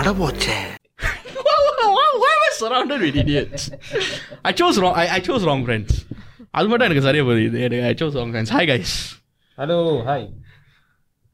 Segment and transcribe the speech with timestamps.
[0.00, 0.58] அடபோச்சே
[2.20, 3.62] why am I surrounded with idiots?
[4.48, 4.94] I chose wrong.
[5.02, 5.90] I, I chose wrong friends.
[6.56, 8.50] அது மட்டும் எனக்கு சரியா புரியுது எனக்கு I chose wrong friends.
[8.56, 8.92] Hi guys.
[9.58, 9.78] Hello
[10.08, 10.26] hi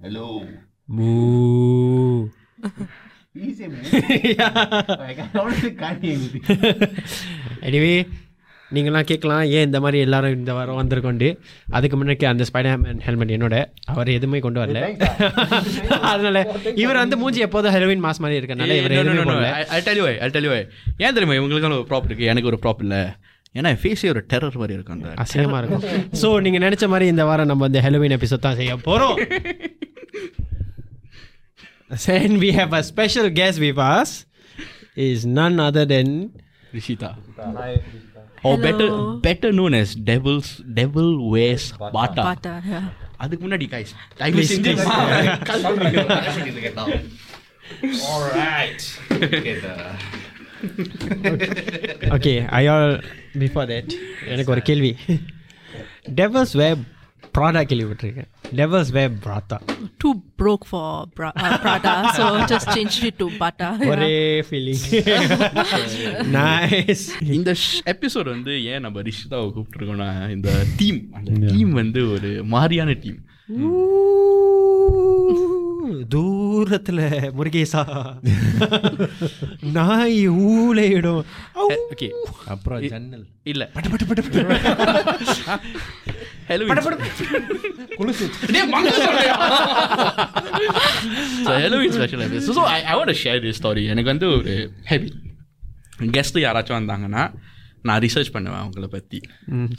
[0.01, 0.27] hello
[0.97, 1.11] மூ
[7.69, 7.95] anyway
[8.74, 11.28] நீங்களாம் கேட்கலாம் ஏன் இந்த மாதிரி எல்லாரும் இந்த வாரம் வந்திருக்கோண்டு
[11.70, 14.80] அதுக்கு முன்னாடி அந்த ஸ்பைடர்மேன் ஹெல்மெட் என்னோட அவர் எதுவுமே கொண்டு வரல.
[16.12, 16.38] அதனால
[16.76, 19.28] இவர் வந்து மூஞ்சி எப்போதும் ஹெரோவின் மாஸ் மாதிரி இருக்கனால இவர் எதுவுமே no, no.
[19.28, 19.52] போடல.
[19.52, 20.16] I- I'll tell you why.
[20.18, 20.62] I'll tell you why.
[20.98, 22.26] ஏன் தெரியுமா இவங்களுக்கான ஒரு ப்ராப் இருக்கு?
[22.26, 22.98] எனக்கு ஒரு ப்ராப் இல்லை.
[23.54, 25.84] ஏன்னா ஃபேஸே ஒரு டெரர் மாதிரி இருக்கும் அந்த அசிங்கமா இருக்கும்.
[26.22, 29.16] ஸோ நீங்க நினைச்ச மாதிரி இந்த வாரம் நம்ம வந்து ஹெலோவின் எபிசோட் தான் செய்ய போறோம்.
[32.06, 34.10] Then we have a special guest with us.
[34.96, 36.10] Is none other than
[36.74, 37.12] Rishita
[38.43, 38.87] or better
[39.27, 41.65] better known as devil's devil wears
[41.97, 42.87] bata Bata, yeah.
[43.17, 44.73] அதுக்கு முன்னாடி guys தயவு செஞ்சு
[48.09, 48.81] Alright.
[52.17, 52.93] Okay I all
[53.39, 53.93] before that
[54.29, 54.91] எனக்கு ஒரு கேள்வி
[56.15, 56.83] டெவல்ஸ் வேப்
[57.38, 58.30] ப்ராடா கேள்விப்பட்டிருக்கேன்.
[58.56, 59.58] Devils wear Prada
[60.04, 63.68] Too broke for bra- uh, Prada, so just changed it to Bata.
[63.76, 63.90] yeah.
[63.90, 64.84] ஒரே feeling
[66.36, 67.06] nice
[67.38, 67.52] இந்த
[67.86, 73.20] எபிசோட் வந்து ஏன் நம்ம ரிஷிதாவை கூப்பிட்டுருக்கோம்னா இந்த டீம் அந்த டீம் வந்து ஒரு மாதிரியான டீம்
[76.14, 77.00] தூரத்துல
[77.38, 77.82] முருகேசா.
[79.74, 81.24] நாய் ஊழையிடும்
[81.92, 82.08] ஓகே
[82.46, 83.26] அப்புறம் ஜன்னல்.
[83.44, 83.64] இல்ல.
[83.74, 84.42] பட்டு பட்டு பட்டு.
[91.51, 94.55] Halloween special episode so I I want share the story எனக்கு வந்து ஒரு
[94.93, 95.11] ஹெவி
[96.17, 97.25] கெஸ்ட்டு யாராச்சும் வந்தாங்கன்னா
[97.89, 99.19] நான் ரிசர்ச் பண்ணுவேன் அவங்கள பற்றி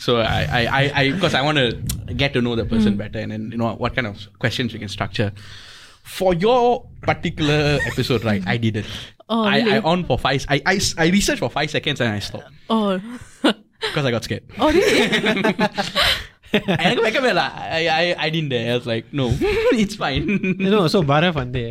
[0.06, 1.64] so I I I I because I want
[2.22, 4.94] get to know the person better and you know what kind of questions you can
[4.98, 5.32] structure
[6.08, 6.70] for your
[7.10, 8.94] particular episode right I did it
[9.34, 9.84] Oh, I, I really?
[9.92, 12.90] on for five I, I, I researched for five seconds and I stopped Oh.
[13.86, 14.44] because I got scared.
[14.60, 15.00] oh, really?
[16.84, 17.46] எனக்கு வைக்கவே இல்லை
[17.80, 18.68] I, I, I didn't dare.
[18.72, 19.26] I was like, no,
[19.84, 20.26] it's fine.
[20.64, 21.64] இன்னும் so பரஃப் வந்து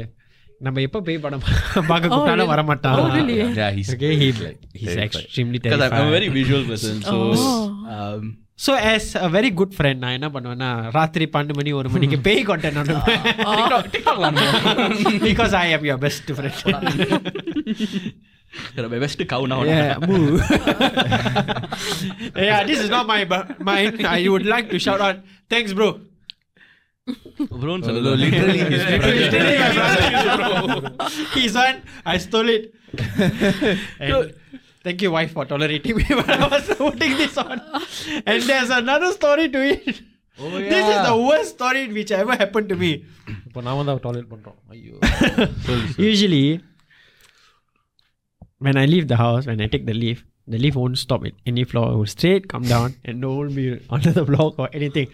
[0.67, 1.45] நம்ம எப்போ பேய் படம்
[1.91, 3.37] பார்க்க கூப்பிட்டாலும் வர மாட்டான் Oh, really?
[3.61, 5.25] Yeah, he's Okay, he, like he's terrified.
[5.25, 6.15] extremely Because I'm, I'm a terrified.
[6.17, 6.97] very visual person.
[7.11, 7.59] So, Oh.
[7.97, 8.23] um,
[8.65, 12.43] so as a very good friend நான் என்ன பண்ணுவேன்னா ராத்திரி பன்னெண்டு மணி ஒரு மணிக்கு பேய்
[12.51, 14.31] கொண்டேன் TikTok, TikTok lah.
[15.27, 16.55] Because I am your best friend
[18.77, 19.61] You're my best cow now.
[19.65, 20.25] yeah moo
[22.37, 25.91] yeah this is not my bu- mine I would like to shout out thanks bro
[27.61, 28.83] Bro, Oh, no, literally his
[29.21, 30.91] Literally my brother.
[31.33, 32.65] His one, I stole it.
[33.99, 34.35] And
[34.85, 37.57] thank you, wife, for tolerating me when I was putting this on.
[38.25, 40.01] And there's another story to it.
[40.39, 42.93] Oh, This is the worst story which ever happened to me.
[43.47, 44.95] இப்போ நாம தான் toilet பண்றோம் ஐயோ
[46.11, 46.45] Usually,
[48.59, 51.33] when I leave the house, when I take the lift, the lift won't stop at
[51.47, 51.93] any floor.
[51.93, 55.09] It will straight come down and no one will be under the block or anything.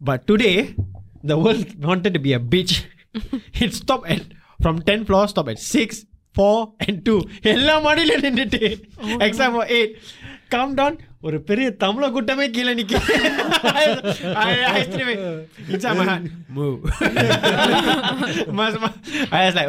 [0.00, 0.74] But today,
[1.22, 2.84] the world wanted to be a bitch.
[3.54, 4.22] it stopped at
[4.60, 7.16] from 10 floors, stop at 6, 4 and 2.
[7.54, 8.60] எல்லா மாடியில நின்றுட்டு
[9.26, 9.94] exam for eight
[10.54, 12.95] come down ஒரு பெரிய தமிழ கூட்டமே கீழே நிக்க.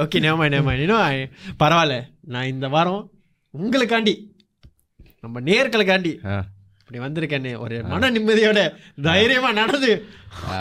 [0.04, 1.32] Okay நேமாய் நேமாய் இன்னும்
[1.62, 1.96] பரவாயில்ல.
[2.26, 3.02] நான் இந்த வாரம்
[3.54, 4.14] உங்களுக்காண்டி
[5.20, 6.12] நம்ம நேர்களுக்காண்டி
[6.80, 8.60] இப்படி வந்திருக்கேன்னு ஒரு மன நிம்மதியோட
[9.06, 9.90] தைரியமா நடந்து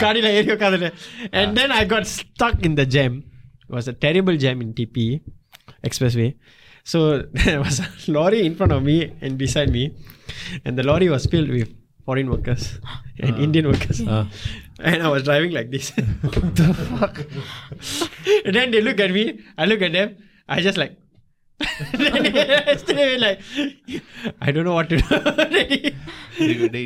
[0.02, 0.90] காடியில் ஏறி உட்காந்துட்டு
[1.32, 3.16] and then I got stuck in the jam
[3.70, 5.06] was a terrible jam in D P
[5.82, 6.28] expressway
[6.86, 6.98] so
[7.64, 7.80] was
[8.18, 9.84] lorry in front of me and beside me
[10.65, 11.69] and beside me and the lorry was filled with
[12.05, 12.79] foreign workers
[13.19, 15.93] and Indian workers and I was driving like this
[18.45, 20.15] and then they look at me I look at them
[20.47, 20.99] I just like
[21.93, 23.39] Yesterday, like,
[24.41, 25.03] I don't know what to do.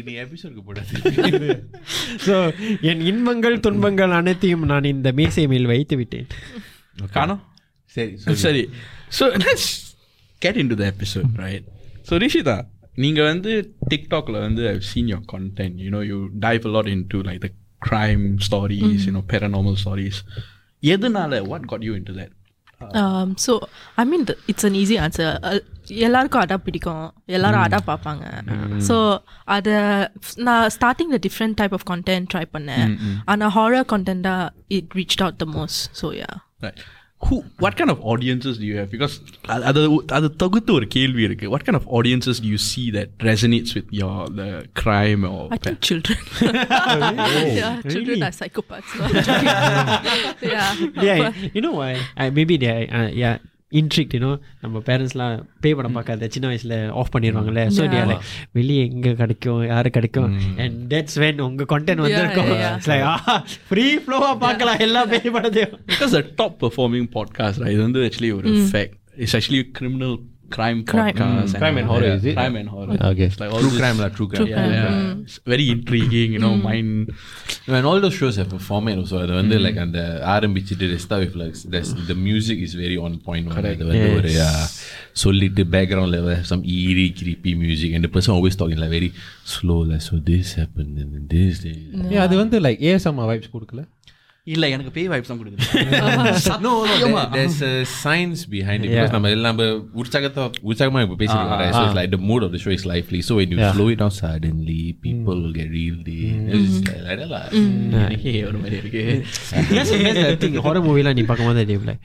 [0.05, 0.93] நீ எபிசோடுக்கு போடாது
[2.25, 6.27] so என் இன்பங்கள் துன்பங்கள் அனைத்தையும் நான் இந்த மேசை மேல் வைத்து விட்டேன்
[7.13, 7.41] காணோம்
[7.95, 8.69] சரி சரி
[9.19, 9.95] so let's
[10.41, 11.63] get into the episode right
[12.09, 12.65] so Rishita
[13.03, 13.51] நீங்கள் வந்து
[13.87, 17.51] டிக்டாக்ல வந்து I've seen your content you know you dive a lot into like the
[17.81, 20.17] crime stories you know paranormal stories
[20.83, 22.31] எதனால what got you into that
[23.01, 23.51] Um, so,
[23.97, 25.29] I mean, the, it's an easy answer.
[25.43, 25.59] Uh,
[26.05, 27.05] எல்லாருக்கும் அடா பிடிக்கும்
[27.35, 28.23] எல்லாரும் அடா பார்ப்பாங்க
[28.87, 28.95] so
[29.55, 29.75] அதை
[30.47, 32.91] நான் starting the different type of content try பண்ணேன்
[33.33, 34.45] ஆனால் ஹாரர் கண்டென்ட்டாக
[34.77, 36.29] it reach out the most so yeah
[36.65, 36.79] Right.
[37.27, 38.89] Who, what kind of audiences do you have?
[38.95, 39.13] Because
[39.53, 39.79] அது- அது
[40.17, 43.87] அது தொகுத்து ஒரு கேள்வி இருக்கு what kind of audiences do you see that resonates with
[44.01, 44.49] your the
[44.81, 46.19] crime or I think children.
[47.61, 48.91] yeah, children are psychopaths.
[48.99, 49.49] No, I'm joking.
[50.55, 50.69] yeah.
[51.07, 51.91] Yeah, but- you know why?
[52.17, 53.37] Uh, maybe they, uh, yeah,
[53.72, 57.82] intrigued you know நம்ம பேரண்ட்ஸ்லாம் பே படம் பார்க்காத சின்ன வயசில் of பண்ணிடுவாங்கல்ல so.
[58.10, 58.18] Like
[58.52, 60.38] வெளியே எங்கே கிடைக்கும் யாரு கிடைக்கும்?
[60.58, 62.52] அண்ட் தட்ஸ் வென் உங்கள் கண்டென்ட் வந்திருக்கும்.
[63.68, 65.78] ஃப்ரீ ஃப்ளோவாக பார்க்கலாம் எல்லா பேய் படத்தையும்.
[65.86, 68.94] Because the top performing podcast, right, இது வந்து actually ஒரு fact.
[69.16, 70.12] It's actually a criminal
[70.55, 71.13] crime Crime.
[71.15, 71.53] podcast.
[71.61, 72.35] Crime and horror, yeah, is it?
[72.35, 72.95] Crime and horror.
[73.09, 73.25] Okay.
[73.29, 74.47] It's like all True this- crime lah, true crime.
[74.51, 75.23] Yeah, yeah.
[75.23, 76.91] It's very intriguing, you know, mind.
[77.77, 79.17] And all those shows have a format also.
[79.23, 79.99] அது வந்து like அந்த
[80.35, 83.49] ஆரம்பிச்சிட்டு they start with like there's the music is very on point.
[83.57, 83.79] Correct.
[83.79, 84.63] அது வந்து ஒரு uh,
[85.23, 89.11] சொல்லிட்டு background level have some eerie creepy music and the person always talking like very
[89.55, 91.53] slow like so this happened and then this.
[91.67, 91.77] this.
[92.15, 93.83] Yeah, அது வந்து like ASM vibes கொடுக்கல
[94.47, 95.63] இல்ல எனக்கு பேய் vibes தான் கொடுக்குது
[96.65, 99.65] No, no, there, there's a science behind it because நம்ம எல்லாம் நம்ம
[100.01, 103.19] உற்சாகத்தை உற்சாகமா இப்போ பேசிட்டு வரேன் so it's like the mood of the show is lively
[103.29, 106.19] so when you slow it down suddenly people will get really
[106.59, 107.43] it's like that lah.
[108.05, 109.03] எனக்கே ஒரு மாதிரி இருக்கு
[109.75, 109.91] That's
[110.21, 110.55] the thing.
[110.67, 112.01] Horror movie நீ பார்க்கும்போது they like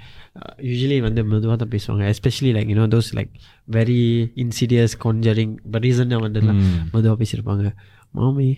[0.69, 3.32] யூஸ்வலி வந்து மெதுவாக தான் பேசுவாங்க especially like you know those like
[3.79, 4.00] very
[4.44, 6.62] இன்சீரியஸ் conjuring but ரீசனாக வந்துலாம்
[6.94, 7.73] மெதுவாக பேசியிருப்பாங்க
[8.19, 8.50] மாமி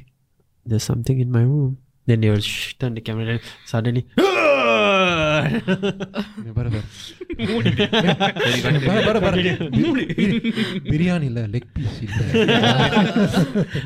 [0.66, 1.72] there's something in my room
[2.08, 3.40] then they will shh, turn the camera then
[3.72, 4.04] suddenly
[10.90, 12.20] பிரியாணில லெக் பீஸ் இல்ல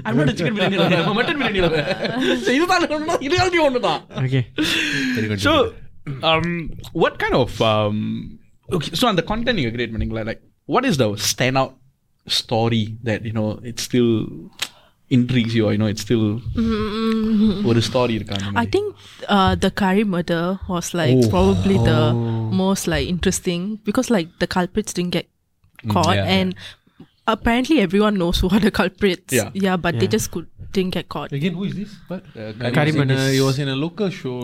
[0.06, 0.98] I'm not a chicken biryani lover.
[1.00, 1.82] I'm a mutton biryani lover.
[2.44, 4.02] So இதுதான் ஒண்ணுதான், இது reality ஒண்ணுதான்.
[4.24, 4.42] okay
[5.46, 5.52] So,
[6.30, 6.46] um,
[7.02, 7.98] what kind of um,
[8.76, 8.90] okay?
[9.00, 10.42] So, on the content you create, பண்ணீங்களா, like,
[10.74, 11.72] what is the standout
[12.40, 14.10] story that you know it still
[15.12, 15.62] intrigues you?
[15.66, 16.24] Or, you know, it's still
[17.68, 18.72] ஒரு story இருக்கா அந்த I மாதிரி?
[18.74, 18.88] think
[19.36, 20.42] uh, the Kari murder
[20.72, 22.00] was like probably the
[22.62, 25.26] most like interesting because like the culprits didn't get
[25.94, 26.48] caught yeah, and
[27.34, 29.34] apparently everyone knows who are the culprits.
[29.64, 29.76] Yeah.
[29.84, 30.46] but they just could,
[30.76, 31.30] didn't get caught.
[31.38, 31.90] Again, who is this?
[32.10, 32.22] What?
[32.34, 34.38] He was, in Kariman a, is- he was in a local show.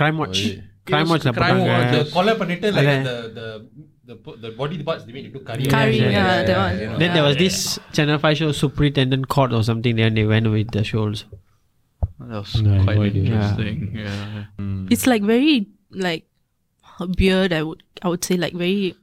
[0.00, 0.62] crime watch Oh, yeah.
[0.88, 1.92] crime watch ல Crime போட்டாங்க Watch.
[1.96, 3.62] The collar பண்ணிட்டு like அதான்.
[4.11, 5.65] the the the the body parts they made into curry.
[5.75, 6.99] Curry, yeah, yeah, yeah, that one.
[7.03, 10.71] then there was this channel 5 show superintendent court or something then they went with
[10.77, 11.25] the show also
[12.19, 13.23] That was No, quite no idea.
[13.23, 13.77] interesting.
[13.95, 14.45] Yeah.
[14.57, 14.87] Hmm.
[14.95, 15.67] It's like very
[16.07, 16.25] like
[17.21, 17.53] weird.
[17.53, 18.95] I would I would say like very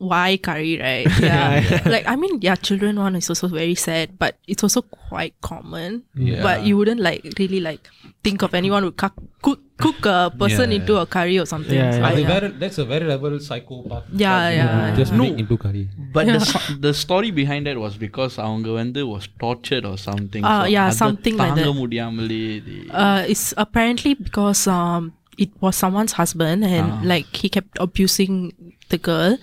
[0.00, 1.08] why curry right?
[1.20, 1.82] Yeah.
[1.84, 5.90] like I mean yeah, children one is also very sad, but it's also quite common.
[6.14, 6.42] Yeah.
[6.46, 7.82] But you wouldn't like really like
[8.26, 9.16] think of anyone would cook
[9.46, 10.76] cook, cook a person Yeah.
[10.78, 11.78] into a curry or something.
[11.80, 12.08] Yeah, So, yeah.
[12.10, 12.30] அது yeah.
[12.32, 14.06] வேற that's a very level psychopath.
[14.24, 15.20] Yeah, Like, yeah, you Just yeah.
[15.24, 15.84] make into curry.
[16.16, 20.44] But the, so- the story behind that was because அவங்க வந்து was tortured or something.
[20.52, 21.78] Ah, yeah, அதை something like தாங்க that.
[21.82, 25.02] முடியாமலே they- Uh, it's apparently because um
[25.44, 28.36] it was someone's husband and like he kept abusing
[28.94, 29.34] the girl.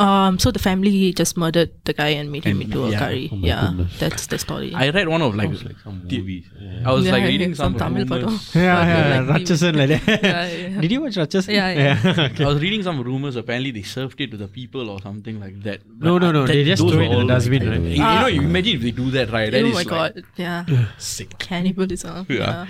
[0.00, 3.28] um, so the family just murdered the guy and made him into a curry.
[3.30, 3.98] Oh yeah, goodness.
[3.98, 4.72] that's the story.
[4.74, 6.46] I read one of like, was like some movies.
[6.58, 6.88] Yeah.
[6.88, 8.54] I was yeah, like reading some, some Tamil rumors.
[8.54, 9.44] Yeah, yeah, like,
[10.80, 11.54] Did you watch Ratsasan?
[11.54, 11.70] Yeah,
[12.04, 12.30] yeah.
[12.30, 12.44] okay.
[12.44, 13.36] I was reading some rumors.
[13.36, 15.80] Apparently, they served it to the people or something like that.
[15.86, 16.46] But no, no, no.
[16.46, 17.68] That, they just threw it in the dustbin.
[17.68, 17.80] Right?
[17.80, 18.26] You know, ah.
[18.26, 19.50] you imagine if they do that, right?
[19.50, 20.24] That oh my god.
[20.36, 20.64] Yeah.
[20.98, 21.38] Sick.
[21.38, 22.26] Cannibalism.
[22.30, 22.66] Yeah.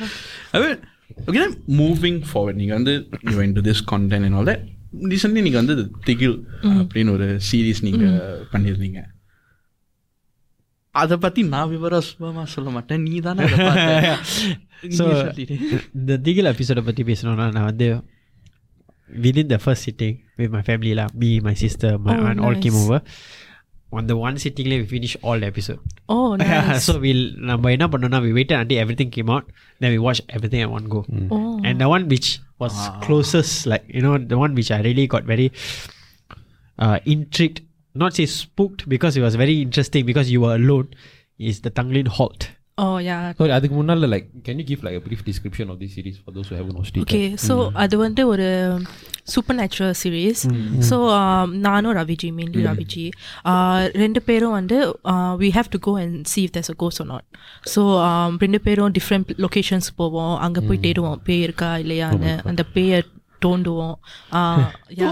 [0.53, 0.87] I mean,
[1.29, 1.39] okay.
[1.39, 4.63] Then moving forward, you went into this content and all that.
[5.11, 5.75] Recently நீங்கள் வந்து
[6.09, 6.37] திகில்
[6.81, 8.05] அப்படின்னு ஒரு series நீங்க
[8.53, 9.01] பண்ணியிருந்தீங்க.
[10.95, 13.03] அதை பற்றி நான் விவரம் சுபமா சொல்ல மாட்டேன்.
[13.07, 13.45] நீ தானே
[14.99, 15.05] ஸோ
[15.99, 17.89] இந்த திகில் எபிசோடை பற்றி பேசணும்னா நான் வந்து
[19.11, 23.05] within the first sitting with my ஃபேமிலிலாம் me my sister my and all came over
[24.01, 25.81] அந்த one சிட்டிங்லேயே finish all episode
[26.15, 26.17] oh
[26.87, 29.49] so will நம்ம என்ன பண்ணோம்னா we wait and everything came out
[29.81, 30.23] then we watch
[30.53, 31.01] everything one go
[31.71, 35.51] and one which was closest like you know the one which I really got very
[36.79, 37.63] uh, intrigued
[37.95, 40.91] not say spooked because it was very interesting because you were alone
[41.39, 43.22] is the Tanglin Halt oh yeah.
[43.40, 46.32] Sorry, அதுக்கு முன்னால like can you give like a brief description of this series for
[46.36, 47.04] those who haven't watched it?
[47.04, 48.48] Okay so அது வந்து ஒரு
[49.34, 50.42] super natural series
[50.90, 50.98] so
[51.68, 53.06] நானும் Raviji mainly Raviji
[53.52, 54.78] uh, ரெண்டு பேரும் வந்து
[55.44, 57.28] we have to go and see if there's a cos not
[57.74, 57.84] so
[58.46, 63.00] ரெண்டு பேரும் different locations போவோம் அங்கே போய் தேடுவோம் பேய் இருக்கா இல்லையான்னு அந்த பேயை
[63.46, 63.94] தோண்டுவோம்
[64.40, 64.60] Uh,
[65.00, 65.12] yeah.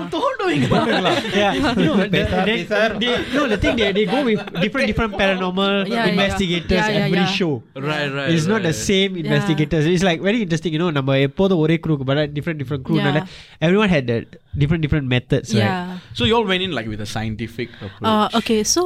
[1.40, 2.58] yeah, no, the, they,
[3.02, 6.12] they, no, the thing they, they go with different different paranormal Yeah, yeah.
[6.14, 7.36] investigators Yeah, yeah, every yeah.
[7.38, 7.52] show.
[7.90, 8.30] right, right.
[8.36, 9.86] It's not the same investigators.
[9.94, 10.90] It's like very interesting, you know.
[10.98, 13.00] நம்ம எப்போதும் ஒரே crew but different different crew.
[13.00, 13.22] Yeah.
[13.68, 14.18] Everyone had the
[14.64, 15.64] different different methods, right?
[15.64, 15.98] Yeah.
[16.20, 18.10] So you all went in like with a scientific approach.
[18.12, 18.84] Uh, okay, so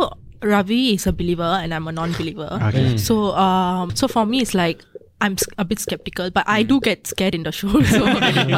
[0.53, 2.49] Ravi is a believer and I'm a non-believer.
[2.69, 2.97] Okay.
[3.07, 3.15] So,
[3.45, 4.79] um, so for me, it's like
[5.21, 7.73] I'm s- a bit skeptical, but I do get scared in the show.
[7.93, 8.01] So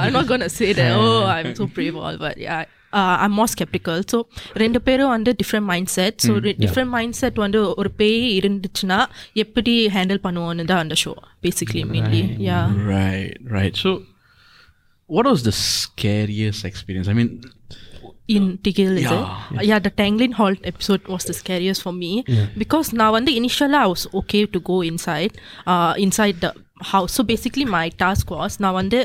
[0.02, 0.92] I'm not gonna say that.
[1.04, 2.18] Oh, I'm so brave, all.
[2.18, 2.62] But yeah.
[3.00, 3.98] Uh, I'm more skeptical.
[4.12, 4.18] So
[4.62, 6.32] ரெண்டு பேரும் வந்து different mindset so
[6.64, 9.00] different mindset வந்து ஒரு பேய் இருந்துச்சுன்னா
[9.44, 11.14] எப்படி handle பண்ணுவோன்னு தான் அந்த show
[11.46, 12.60] basically mainly yeah
[12.94, 13.76] Right, right.
[13.84, 13.92] So,
[15.10, 17.08] what was the scariest experience?
[17.14, 17.30] I mean,
[18.29, 19.65] in Tigil, is it?
[19.65, 22.13] Yeah, the Tanglin Hall episode was the scariest for me
[22.59, 25.33] because now வந்து initially I was okay to go inside,
[25.67, 26.53] uh, inside the
[26.93, 27.13] house.
[27.13, 28.99] So basically my task was நான் வந்து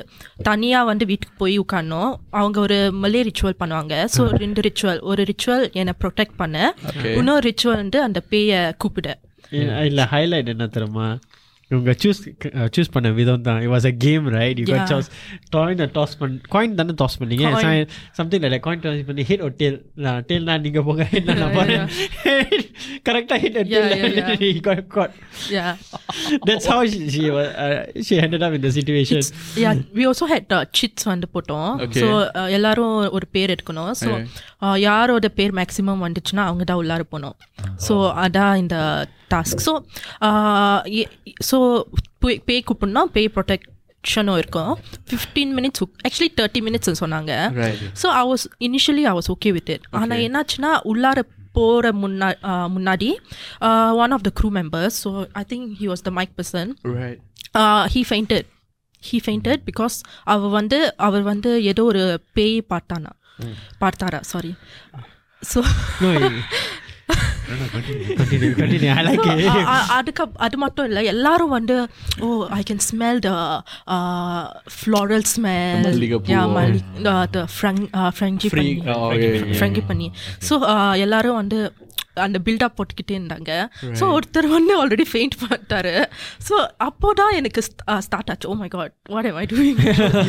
[0.50, 5.66] தனியாக வந்து வீட்டுக்கு போய் உட்காரணும் அவங்க ஒரு மலே ரிச்சுவல் பண்ணுவாங்க ஸோ ரெண்டு ரிச்சுவல் ஒரு ரிச்சுவல்
[5.82, 6.58] என்னை ப்ரொடெக்ட் பண்ண
[7.20, 9.18] இன்னொரு ரிச்சுவல் வந்து அந்த பேயை கூப்பிட
[9.90, 11.06] இல்ல ஹைலைட் என்ன தெரியுமா
[11.72, 12.22] இவங்க சூஸ்
[12.76, 13.60] சூஸ் பண்ண விதம் தான்.
[13.66, 15.10] It was a game right you get chose
[15.56, 17.46] coin toss பண் காயின் தானே டாஸ் பண்ணீங்க?
[18.20, 21.56] சம்திங் இல்லை காயின் டாஸ் பண்ணி ஹிட் ஒரு டேல் நான் டேல்னா நீங்கள் போங்க என்ன நான்
[23.10, 24.62] கரெக்டாக hit tail
[24.96, 25.14] got
[26.50, 27.24] that's how she
[28.08, 28.86] she ended up in the
[29.66, 31.70] yeah we also had chits வந்து போட்டோம்.
[32.02, 32.08] ஸோ
[32.40, 33.94] uh, எல்லாரும் ஒரு பேர் எடுக்கணும்.
[34.02, 34.10] ஸோ
[34.66, 37.36] uh, யாரோட பேர் மேக்ஸிமம் வந்துச்சுன்னா அவங்க தான் உள்ளார போனோம்
[37.88, 37.96] ஸோ
[38.26, 38.78] அதான் இந்த
[39.31, 39.74] டாஸ்க் ஸோ
[41.50, 41.57] ஸோ
[42.48, 44.71] பேய் கூப்பிடணும்னா பேய் ப்ரொடெக்ஷனும் இருக்கும்
[45.09, 47.31] fifteen minutes actually thirty minutes சொன்னாங்க.
[48.01, 51.19] So I was initially I was okay with it ஆனால் என்னாச்சுன்னா உள்ளார
[51.55, 52.27] போகிற முன்னா
[52.75, 53.09] முன்னாடி
[54.03, 57.19] one of the crew members so I think he was the mike person Right.
[57.93, 58.48] He fainted
[59.03, 59.95] he fainted because
[60.25, 62.03] அவர் வந்து அவர் வந்து ஏதோ ஒரு
[62.38, 63.12] பேய் பார்த்தானா.
[63.81, 64.51] பார்த்தாரா சாரி
[65.41, 65.59] ஸோ
[67.10, 67.56] Uh,
[69.66, 71.75] uh, அதுக்கு அது மட்டும் இல்லை எல்லாரும் வந்து
[72.20, 73.32] ஓ I can smell the
[74.75, 75.88] floral smell
[79.54, 80.10] Frenkie பண்ணி
[80.50, 80.58] ஸோ
[80.98, 81.60] எல்லாரும் வந்து
[82.22, 83.52] அந்த பில்டப் போட்டுக்கிட்டே இருந்தாங்க.
[84.00, 85.94] ஸோ ஒருத்தர் வந்து ஆல்ரெடி ஃபெயிண்ட் பண்ணிட்டாரு.
[86.48, 86.56] ஸோ
[86.88, 87.62] அப்போ தான் எனக்கு
[88.04, 88.50] ஸ்டார்ட் ஆச்சு.
[88.50, 89.82] ஓ my God what am I doing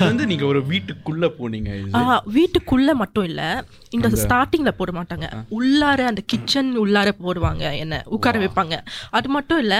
[0.05, 2.03] வந்து நீங்க ஒரு வீட்டுக்குள்ள போனீங்க ஆ,
[2.37, 3.43] வீட்டுக்குள்ள மட்டும் இல்ல.
[3.91, 5.29] இந்த ஸ்டார்டிங்ல போட மாட்டாங்க.
[5.59, 8.75] உள்ளார அந்த கிச்சன் உள்ளார போடுவாங்க என்ன உட்கார வைப்பாங்க.
[9.13, 9.75] அது மட்டும் இல்ல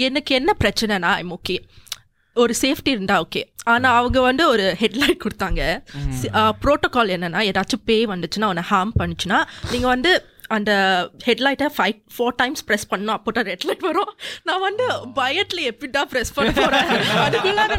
[0.00, 1.56] எனக்கு என்ன பிரச்சனைனா ஐம் ஓகே
[2.36, 3.40] ஒரு சேஃப்டி இருந்தா ஓகே
[3.72, 5.60] ஆனா அவங்க வந்து ஒரு ஹெட்லைட் கொடுத்தாங்க.
[6.62, 9.38] ப்ரோட்டோகால் என்னன்னா ஏதாச்சும் பே வந்துச்சுன்னா அவனை ஹார்ம் பண்ணுச்சுன்னா
[9.70, 10.10] நீங்க வந்து
[10.56, 10.72] அந்த
[11.26, 13.14] ஹெட்லைட்டை ஃபைவ் ஃபோர் டைம்ஸ் ப்ரெஸ் பண்ணணும்.
[13.16, 14.10] அப்போ தான் ரெட் லைட் வரும்.
[14.48, 14.86] நான் வந்து
[15.18, 16.52] பயத்தில் எப்படிடா ப்ரெஸ் பண்ண
[17.58, 17.72] நான்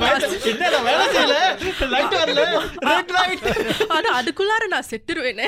[3.96, 5.48] ஆனா அதுக்குள்ளார நான் செத்துருவேனே.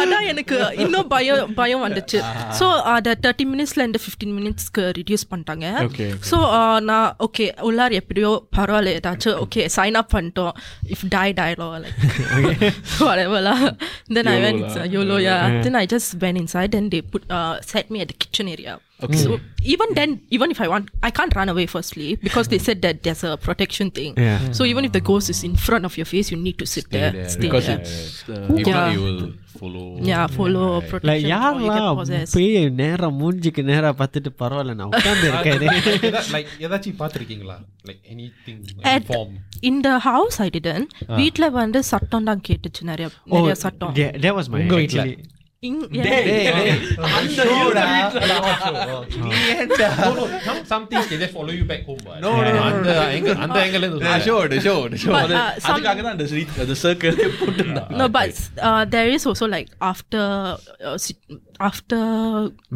[0.00, 2.20] அதான் எனக்கு இன்னும் பயம் பயம் வந்துச்சு.
[2.60, 5.66] ஸோ அதை தேர்ட்டி மினிட்ஸ்ல இருந்து ஃபிஃப்டீன் மினிட்ஸ்க்கு ரிடியூஸ் பண்ணிட்டாங்க.
[5.86, 6.38] Okay, ஸோ
[6.90, 10.54] நான் ஓகே உள்ளார எப்படியோ பரவாயில்ல ஏதாச்சும் ஓகே சைன் அப் பண்ணிட்டோம்.
[10.94, 11.94] If tie டயலோ like
[13.06, 13.40] whatever
[14.14, 14.36] then I
[14.96, 15.62] YOLO YOLO yeah.
[15.64, 18.74] then I just went inside and they put uh, set me at the kitchen area
[19.05, 19.19] Okay.
[19.19, 19.29] so
[19.65, 22.97] even then even if I want I can't run away firstly because they said that
[23.05, 24.41] there's a protection thing Yeah.
[24.57, 26.85] so even if the ghost is in front of your face you need to sit
[26.95, 27.81] there, there, stay because there.
[27.81, 28.91] it's uh, If not, Yeah.
[28.95, 29.23] you will
[29.55, 29.85] follow.
[30.09, 34.77] yeah follow like protection or you get யாரெல்லாம் possessed பேய் நேரா மூஞ்சிக்கு நேரா பார்த்துட்டு பரவாயில்ல
[34.81, 35.59] நான் உட்கார்ந்து இருக்கேன்
[36.35, 37.57] லைக் ஏதாச்சும் பார்த்துருக்கீங்களா
[37.89, 38.61] like any thing
[38.95, 39.35] At- form
[39.71, 40.89] in the house I didn't
[41.21, 45.03] வீட்ல வந்து சத்தம் தான் கேட்டுச்சு நிறைய Oh, நிறைய சத்தம் yeah, that was my உங்க வீட்ல?
[45.55, 46.05] actually இங்- yeah.
[50.71, 52.31] some things they just follow you back home no
[52.69, 55.13] அந்த எங்க அந்த angle இருந்து The show, the show, the show.
[55.15, 58.33] But, uh, some- அதுக்காக தான் அந்த street- அந்த circle போட்டுருந்தாங்க No, but
[58.69, 60.23] uh, there is also like after
[60.89, 61.37] uh, sit-
[61.69, 62.01] after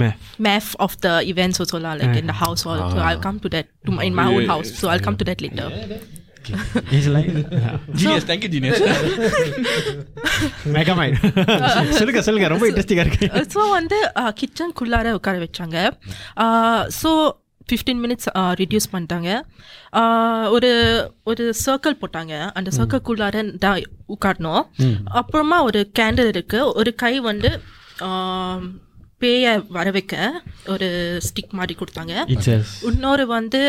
[0.03, 0.19] Math.
[0.47, 2.61] math of the events also lah, like in the house.
[2.65, 2.75] So
[3.07, 4.71] I'll come to that to my, in my own house.
[4.81, 5.69] So I'll come to that later.
[6.96, 7.34] It's like
[8.00, 8.82] genius thank you genius
[10.76, 11.18] mega mind
[11.98, 12.48] சொல்லுங்க சொல்லுங்க.
[12.54, 13.28] ரொம்ப இன்ட்ரெஸ்டிங்கா இருக்கு.
[13.54, 13.98] So வந்து
[14.40, 15.78] கிச்சனுக்குள்ளார உட்கார வச்சாங்க.
[17.00, 17.10] So
[17.68, 18.28] fifteen minutes
[18.60, 19.30] reduce பண்ணிட்டாங்க.
[20.00, 20.70] Uh, ஒரு
[21.30, 22.34] ஒரு சர்க்கிள் போட்டாங்க.
[22.58, 23.78] அந்த சர்க்கிள்குள்ளார தான்
[24.14, 24.62] உட்காரணும்.
[25.20, 26.60] அப்புறமா ஒரு கேண்டில் இருக்கு.
[26.80, 27.50] ஒரு கை வந்து
[28.08, 28.64] ஆம்,
[29.20, 30.14] பேயை வர வைக்க
[30.66, 30.88] ஒரு
[31.20, 32.14] ஸ்டிக் மாதிரி கொடுத்தாங்க.
[32.88, 33.60] இன்னொரு வந்து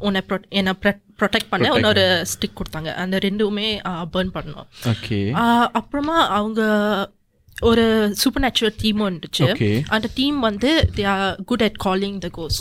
[0.00, 0.22] உன்னை
[0.54, 0.74] என்னை
[1.20, 2.90] ப்ரொடெக்ட் பண்ண இன்னொரு ஸ்டிக் கொடுத்தாங்க.
[2.96, 3.68] அந்த ரெண்டுமே
[4.12, 4.34] பேர்ன்
[5.40, 6.62] ஆஹ், அப்புறமா அவங்க
[7.62, 9.72] ஒரு சூப்பர் நேச்சுரல் டீமும் இருந்துச்சு Okay.
[9.88, 12.58] அந்த டீம் வந்து they are good at calling the cos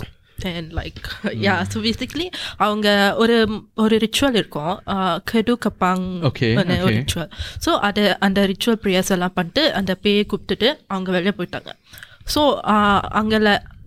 [0.52, 0.98] and like
[1.44, 2.26] yeah so basically
[2.58, 3.36] அவங்க ஒரு
[3.76, 4.74] ஒரு ரிச்சுவல் இருக்கும்.
[5.26, 6.06] கெடு கப்பாங்
[6.82, 6.96] ஒரு.
[6.96, 7.30] ரிச்சுவல்
[7.66, 11.72] ஸோ அது அந்த ரிச்சுவல் ப்ரேயர்ஸ் எல்லாம் பண்ணிட்டு அந்த பேயை கூப்பிட்டுட்டு அவங்க வெளியே போயிட்டாங்க.
[12.28, 12.42] ஸோ
[13.14, 13.40] அங்கே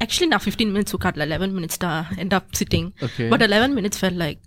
[0.04, 1.26] ஆக்சுவலி நான் ஃபிஃப்டீன் மினிட்ஸ் உட்காரல.
[1.28, 3.26] லெவன் மினிட்ஸ் தான் end up sitting Okay.
[3.32, 4.40] But eleven minutes fell like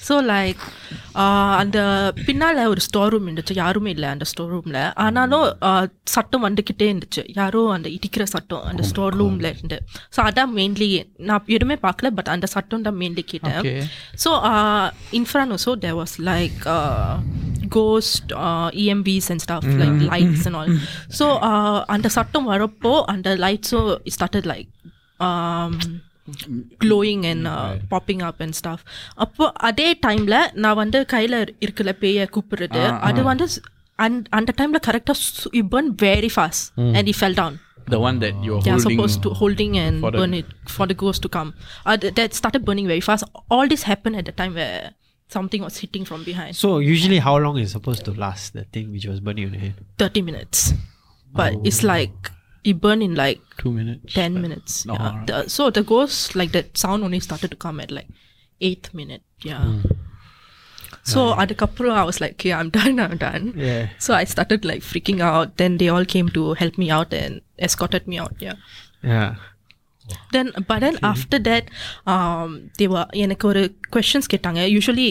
[0.00, 0.60] so like
[1.60, 1.78] அந்த
[2.26, 3.54] பின்னால் ஒரு ஸ்டோர் ரூம் இருந்துச்சு.
[3.56, 7.22] யாருமே இல்லை அந்த ஸ்டோர் ரூமில் ஆனாலும் ஆஹ், சத்தம் வந்துக்கிட்டே இருந்துச்சு.
[7.36, 9.78] யாரோ அந்த இடிக்கிற சத்தம் அந்த ஸ்டோர் ரூமில் இருந்து.
[10.14, 10.88] ஸோ அதான் மெயின்லி
[11.28, 13.58] நான் எதுவுமே பார்க்கல பட் அந்த சத்தம் தான் மெயின்லி கேட்டேன்.
[13.62, 13.76] Okay.
[14.24, 14.32] So
[15.20, 16.62] in front also there was like
[17.68, 19.78] ghost uh, EMFs and stuff mm.
[19.78, 20.06] like mm-hmm.
[20.06, 20.72] lights and mm-hmm.
[20.72, 21.14] all.
[21.18, 21.26] So
[21.88, 24.68] under Sattam Varappo, under lights, so it started like
[25.20, 25.78] um,
[26.82, 27.46] glowing and
[27.92, 28.82] popping up and stuff
[29.24, 33.46] time, அதே டைமில் நான் வந்து கையில் இருக்கல பேயை கூப்பிடுறது அது வந்து
[34.04, 36.66] அண்ட் அந்த டைமில் கரெக்டாக you burn very fast
[36.98, 37.58] and you fell down
[37.94, 41.20] The one that you're yeah, holding, supposed to holding and burn it for the ghost
[41.24, 41.50] to come.
[41.90, 43.24] Uh, that started burning very fast.
[43.54, 44.80] All this happened at the time where
[45.28, 46.56] something was hitting from behind.
[46.56, 49.60] So usually how long is supposed to last the thing which was burning on your
[49.60, 49.74] head?
[49.98, 50.72] 30 minutes.
[51.32, 51.62] But oh.
[51.64, 52.30] it's like
[52.64, 54.14] it burned in like Two minutes.
[54.14, 54.86] 10 minutes.
[54.86, 55.06] No, yeah.
[55.06, 55.26] alright.
[55.26, 58.08] The, so the ghost, like that sound only started to come at like
[58.60, 59.22] 8th minute.
[59.42, 59.62] Yeah.
[59.62, 59.80] Hmm.
[61.02, 63.54] So adukapro I was like, okay, I'm done, I'm done.
[63.56, 63.90] Yeah.
[63.98, 65.56] So I started like freaking out.
[65.56, 68.34] Then they all came to help me out and escorted me out.
[68.40, 68.54] Yeah.
[69.02, 69.36] Yeah.
[70.34, 71.64] Then but then after that
[72.14, 73.62] um they were எனக்கு ஒரு
[73.94, 74.60] questions கேட்டாங்க.
[74.74, 75.06] Usually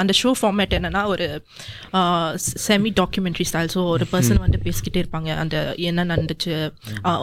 [0.00, 1.26] அந்த show format என்னன்னா ஒரு
[2.66, 5.30] semi documentary style so ஒரு person வந்து பேசிக்கிட்டே இருப்பாங்க.
[5.44, 5.56] அந்த
[5.88, 6.54] என்ன நடந்துச்சு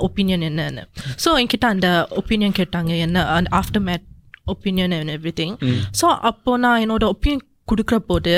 [0.08, 0.86] ஒப்பீனியன் என்னன்னு.
[1.25, 1.89] ஸோ என்கிட்ட அந்த
[2.22, 2.94] ஒப்பீனியன் கேட்டாங்க.
[3.08, 3.48] என்ன
[3.89, 4.05] aftermath
[4.53, 5.55] opinion and everything
[6.00, 8.34] so அப்போ நான் என்னோட ஒப்பீனியன் கொடுக்குற போது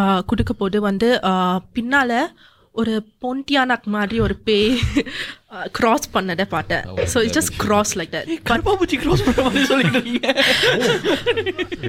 [0.00, 2.10] uh, கொடுக்க போது வந்து uh, பின்னால
[2.81, 4.69] ஒரு பொண்டியானாக் மாதிரி ஒரு பேய்
[5.77, 10.27] கிராஸ் பண்ணதை பார்த்தேன் so it just cross like that கருப்பாப்பூச்சி cross பண்ற மாதிரி சொல்லிட்டு இருக்கீங்க.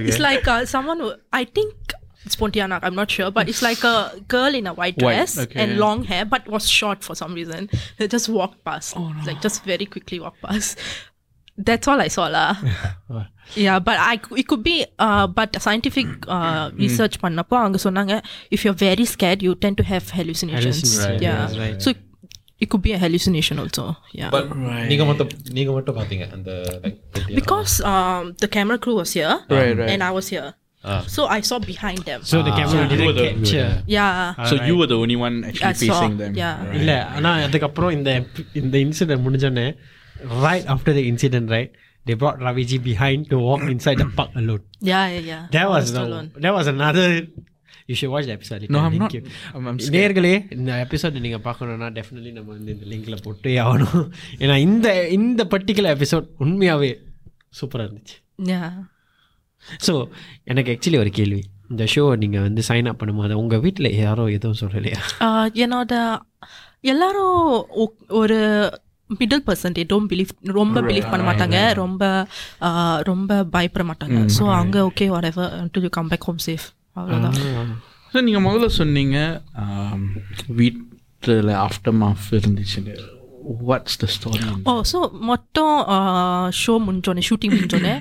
[0.09, 1.11] It's like uh, someone who
[1.41, 3.95] I think it's Pontianak, I'm not sure, but it's like a
[4.35, 5.59] girl in a white White, dress okay.
[5.61, 7.61] and long hair, but was short for some reason.
[7.97, 8.91] They just walked past,
[9.29, 10.71] like just very quickly walked past.
[11.57, 12.51] That's all I saw lah.
[13.55, 18.13] yeah, but I it could be uh, but scientific uh, research பண்ணப்போ அவங்க சொன்னாங்க
[18.55, 20.79] if you're very scared you tend to have hallucinations.
[20.81, 21.37] Hallucin- right, yeah.
[21.43, 21.77] yes, right.
[21.85, 21.89] So
[22.63, 23.85] it could be a hallucination also.
[24.19, 24.31] Yeah.
[24.35, 24.45] But
[24.91, 26.51] நீங்க மட்டும் நீங்க மட்டும் பாத்தீங்க அந்த
[26.85, 26.97] like
[27.39, 29.89] because um, the camera crew was here Right, right.
[29.93, 30.49] and I was here.
[31.15, 32.21] So I saw behind them.
[32.31, 33.69] So the camera you were didn't the- capture.
[33.97, 34.15] yeah.
[34.49, 35.99] So you were the only one actually I saw.
[35.99, 36.31] facing them.
[36.43, 36.55] Yeah.
[36.63, 36.77] Right.
[36.79, 38.09] இல்ல ஆனா அதுக்கப்புறம் இந்த
[38.61, 39.67] இந்த incident முடிஞ்சோடனே
[40.40, 41.70] right after the incident right
[42.06, 45.42] they brought Raviji behind to walk inside the park alone Yeah, yeah, yeah.
[45.50, 46.28] that was the, alone.
[46.36, 47.08] that was another
[47.88, 48.72] you should watch the episode later.
[48.72, 49.14] No, I'm Link not.
[49.14, 49.22] you.
[49.54, 49.94] I'm, I'm scared.
[49.96, 54.02] நேர்களே இந்த episode நீங்க பார்க்கணும்னா definitely நம்ம வந்து இந்த லிங்க்ல போட்டே ஆகணும்
[54.38, 56.90] ஏன்னா இந்த இந்த பர்டிகுலர் எபிசோட் உண்மையாவே
[57.60, 58.16] சூப்பரா இருந்துச்சு
[58.52, 58.66] Yeah.
[59.86, 59.92] ஸோ
[60.44, 61.40] எனக்கு ஆக்சுவலி ஒரு கேள்வி
[61.70, 65.94] இந்த ஷோ நீங்கள் வந்து சைன் அப் பண்ணும்போது உங்கள் வீட்டில் யாரோ எதுவும் சொல்லலையா Uh, என்னோட
[66.84, 67.40] எல்லாரும்
[67.76, 68.38] ஒ- ஒரு
[69.20, 71.58] middle person they don't believe ரொம்ப பிலீவ் பண்ண மாட்டாங்க.
[71.82, 72.02] ரொம்ப
[73.10, 76.66] ரொம்ப பயப்பட மாட்டாங்க ஸோ அங்கே okay whatever do you come back home safe
[77.00, 77.38] அவ்வளோதான்
[78.12, 79.16] So நீங்க முதல்ல சொன்னீங்க
[80.60, 82.96] வீட்டில் ஆஃப்டர் மாஃப் இருந்துச்சுன்னு.
[83.68, 84.40] What's the story
[84.70, 85.76] oh so மொத்தம்
[86.60, 87.94] ஷோ முடிஞ்சோடனே ஷூட்டிங் முடிஞ்சோடனே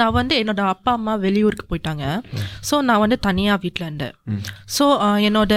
[0.00, 2.04] நான் வந்து என்னோட அப்பா அம்மா வெளியூருக்கு போயிட்டாங்க.
[2.70, 4.14] ஸோ நான் வந்து தனியாக வீட்டில் இருந்தேன்.
[4.76, 4.86] ஸோ
[5.28, 5.54] என்னோட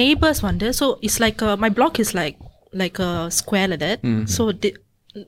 [0.00, 2.38] நெய்பர்ஸ் வந்து so it's like my block is like
[2.72, 4.02] like a square like that.
[4.02, 4.26] Mm-hmm.
[4.26, 4.52] So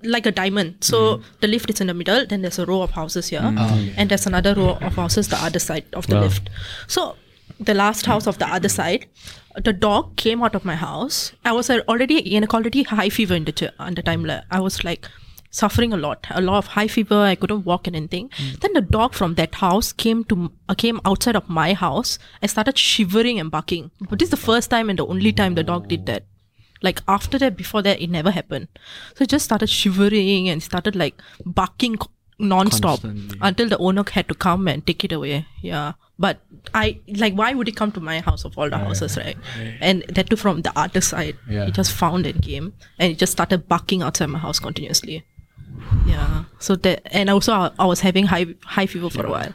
[0.03, 0.77] like a diamond.
[0.81, 1.23] So mm-hmm.
[1.41, 3.59] the lift is in the middle, then there's a row of houses here, mm-hmm.
[3.59, 6.23] Oh, and there's another row of houses the other side of the wow.
[6.23, 6.51] lift.
[6.87, 7.17] So
[7.59, 9.07] the last house of the other side,
[9.57, 11.33] the dog came out of my house.
[11.45, 14.31] I was already in a already high fever in the, in the time.
[14.51, 15.09] I was like
[15.51, 17.17] suffering a lot, a lot of high fever.
[17.17, 18.29] I couldn't walk and anything.
[18.31, 18.61] Mm.
[18.61, 22.51] Then the dog from that house came to uh, came outside of my house and
[22.51, 23.91] started shivering and barking.
[24.09, 26.25] But this is the first time and the only time the dog did that.
[26.83, 28.69] Like after that, before that, it never happened.
[29.15, 31.15] So it just started shivering and started like
[31.45, 31.97] barking
[32.39, 33.01] non-stop
[33.43, 35.47] until the owner had to come and take it away.
[35.61, 36.41] Yeah, but
[36.75, 39.37] I like why would it come to my house of all the houses, right?
[39.81, 41.37] And that too from the other side.
[41.49, 41.67] Yeah.
[41.67, 45.25] It just found and came and it just started barking outside my house continuously.
[46.07, 46.45] Yeah.
[46.59, 49.55] So that and also I, I was having high high fever for a while.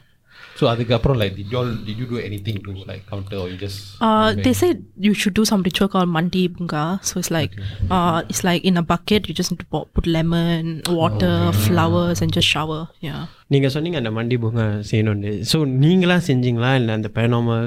[0.55, 3.59] So அதுக்கப்புறம் like did you all did you do anything to like counter or you
[3.59, 6.83] just Uh, they said you should do some ritual called mandi bunga.
[7.03, 7.53] So it's like,
[7.91, 9.29] uh, it's like in a bucket.
[9.29, 12.81] You just need to po- put lemon, water, flowers, and just shower.
[13.09, 13.23] Yeah.
[13.49, 17.65] நீங்கள் சொன்னீங்க அந்த மண்டி பூங்க செய்யணும்னு so நீங்களா செஞ்சீங்களா இல்லை அந்த பேனாமல்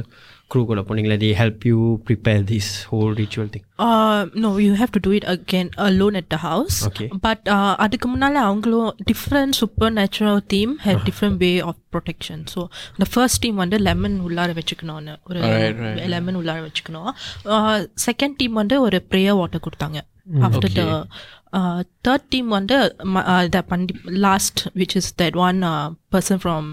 [0.52, 4.92] crew கூட போனீங்களா தி help you prepare this whole ritual thing Uh, no, you have
[4.96, 6.76] to do it again alone at the house.
[6.90, 7.08] Okay.
[7.26, 12.40] But uh, அதுக்கு முன்னால அவங்களும் different supernatural team had different way of protection.
[12.54, 12.62] So
[13.02, 16.00] the first team வந்து lemon உள்ளார வச்சுக்கணும்னு ஒரு Right, right.
[16.14, 17.12] lemon உள்ளார வச்சுக்கணும்.
[17.56, 17.76] Uh,
[18.08, 20.00] second team வந்து ஒரு prayer water கொடுத்தாங்க.
[20.48, 20.88] After the
[21.60, 22.78] uh, third team வந்து
[23.16, 25.86] ம- uh, the pandi last which is that one uh,
[26.16, 26.64] person from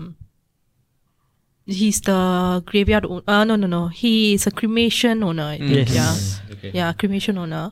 [1.65, 5.89] he's the graveyard own- uh, no no no he is a cremation owner I think.
[5.89, 5.93] Yes.
[5.97, 6.71] yeah okay.
[6.73, 7.71] yeah cremation owner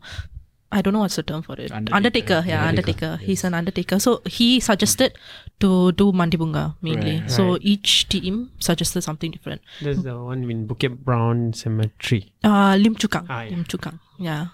[0.72, 1.96] i don't know what's the term for it Undertaker.
[1.96, 5.14] undertaker, yeah undertaker, he's an undertaker so he suggested
[5.60, 7.30] to do mandibunga mainly Right.
[7.30, 12.34] so each team suggested something different That's the one in Bukit Brown Cemetery.
[12.44, 13.52] uh lim chu kang Ah, yeah.
[13.54, 14.48] lim chu kang yeah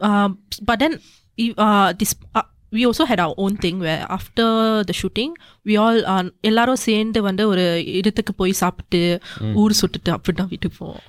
[0.00, 1.00] um but then
[1.44, 2.46] i- uh this uh,
[2.76, 4.54] we also had our own thing way after
[4.90, 5.32] the shooting
[5.66, 5.98] we all
[6.40, 9.00] எல்லாரும் சேர்ந்து வந்து ஒரு இடத்துக்கு போய் சாப்பிட்டு
[9.54, 11.02] ஊர் சுட்டுட்டு அப்படி தான் வீட்டுக்கு போவோம்.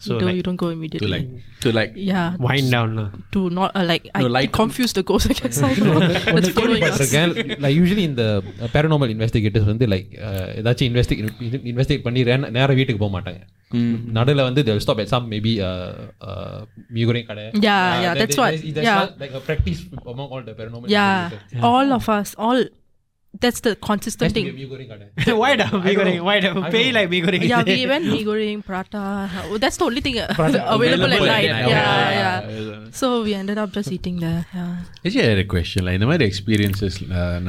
[0.00, 1.28] so you, don't, like- you don't go immediately like
[1.60, 3.06] To like yeah wind down lah.
[3.34, 6.02] to not uh, like I No, like- confuse the ghost I guess I don't know
[6.28, 7.32] that's following us பட்டிருக்கேன்
[7.64, 8.24] like usually இந்த
[8.74, 10.10] பேரனாமல் investigators வந்து like
[10.60, 11.32] ஏதாச்சும் investigate
[11.72, 13.42] investigate பண்ணி ரே- நேரா வீட்டுக்கு போக மாட்டாங்க
[14.16, 15.52] நடுவில் வந்து they'll stop at some maybe
[16.96, 19.00] மியூகரிங் கடை Yeah, Uh, yeah, then that's they- what- there's- there's yeah.
[19.02, 19.80] one- like a practice
[20.12, 21.64] among all the paranormal yeah investigators.
[21.70, 22.60] all of us all
[23.40, 25.06] that's the Has consistent to be a thing mee goreng கடை.
[25.40, 26.20] why da mee goreng?
[26.28, 26.50] Why da?
[26.74, 27.42] Pay like mee goreng.
[27.44, 29.02] yeah we went mee goreng prata
[29.42, 31.72] oh, that's the only thing uh, Prata available at available night at night.
[31.72, 34.70] yeah Yeah, yeah so we ended up just eating there yeah
[35.04, 35.80] Actually, I had a question.
[35.86, 36.96] Like, இந்த மாதிரி experiences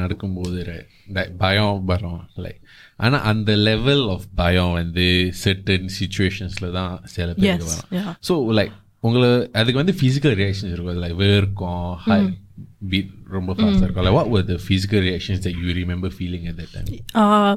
[0.02, 2.60] நடக்கும்போது right, like, பயம் வரும் like
[3.06, 5.08] ஆனால் அந்த level of பயம் வந்து
[5.44, 10.74] certain சுச்சுவேஷன்ஸில் தான் சில பேருக்கு yes வரும் yeah ஸோ லைக் உங்களை அதுக்கு வந்து ஃபிசிக்கல் ரியாக்ஷன்ஸ்
[10.76, 12.20] இருக்கும் லைக் வேர்க்கும் high
[12.92, 14.13] beat Mm.
[14.13, 16.87] What were the physical reactions that you remember feeling at that time?
[17.15, 17.57] Uh,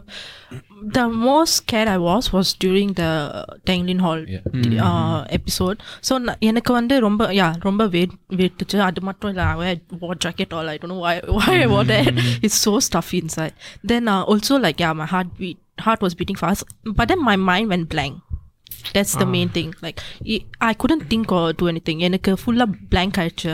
[0.81, 5.27] the most scared I was was during the Tanglin Halt uh, mm.
[5.29, 5.83] episode.
[6.01, 9.35] So எனக்கு வந்து ரொம்ப யா ரொம்ப wait வெயிட்டுச்சு அது மட்டும்
[10.25, 12.07] jacket all I don't know why why I wore that.
[12.07, 12.31] Mm.
[12.43, 13.53] It's so stuffy inside.
[13.83, 15.27] Then uh, also like yeah my heart
[15.85, 16.63] heart was beating fast
[16.97, 18.15] but then my mind went blank.
[18.94, 19.98] that's the main thing like
[20.34, 23.52] i- I couldn't think or do anything எனக்கு ஃபுல்லாக blank ஆயிடுச்சு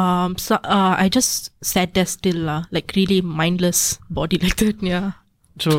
[0.00, 1.32] um, so uh, I just
[1.72, 3.82] sat there still uh, like really mindless
[4.18, 5.08] body like that yeah
[5.56, 5.72] so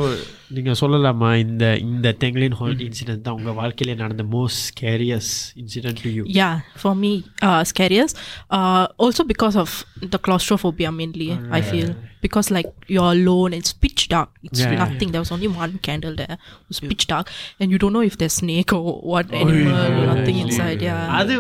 [0.56, 5.32] நீங்கள் சொல்லலாமா இந்த இந்த தெங்லின் hall incident தான் உங்கள் வாழ்க்கையில நடந்த most scariest
[5.64, 7.12] incident to you Yeah, for me,
[7.48, 8.16] uh, scariest.
[8.58, 9.70] Uh, also because of
[10.14, 11.92] the claustrophobia mainly, I feel.
[12.26, 14.30] Because like you're alone, it's pitch dark.
[14.48, 15.10] It's Yeah, yeah, nothing.
[15.14, 16.36] There was only one candle there.
[16.62, 17.28] It was pitch dark,
[17.60, 18.82] and you don't know if there's snake or
[19.14, 19.80] what animal,
[20.12, 20.82] nothing inside.
[20.90, 21.02] Yeah.
[21.20, 21.36] அது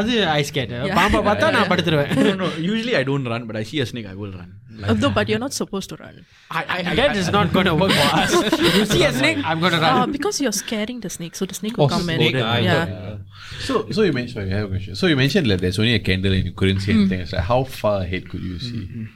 [0.00, 2.48] அது ice gate பாம்பை பார்த்தா நான் படுத்துருவேன் no, no.
[2.70, 4.50] Usually I don't run, but I see a snake, I will run.
[4.88, 6.16] Uh, no, but you're not supposed to run.
[6.50, 8.32] I, I, I, That is not going to work for us.
[8.59, 10.01] you see a snake, I'm going to run.
[10.01, 12.59] Uh, because you're scaring the snake, so the snake will Oh, come snake, and I
[12.59, 12.85] yeah.
[12.85, 13.19] thought,
[13.61, 14.95] So, so you mentioned, sorry, I have a question.
[14.95, 17.19] So you mentioned that there's only a candle and you couldn't see anything.
[17.21, 19.07] It's like, how far ahead could you see?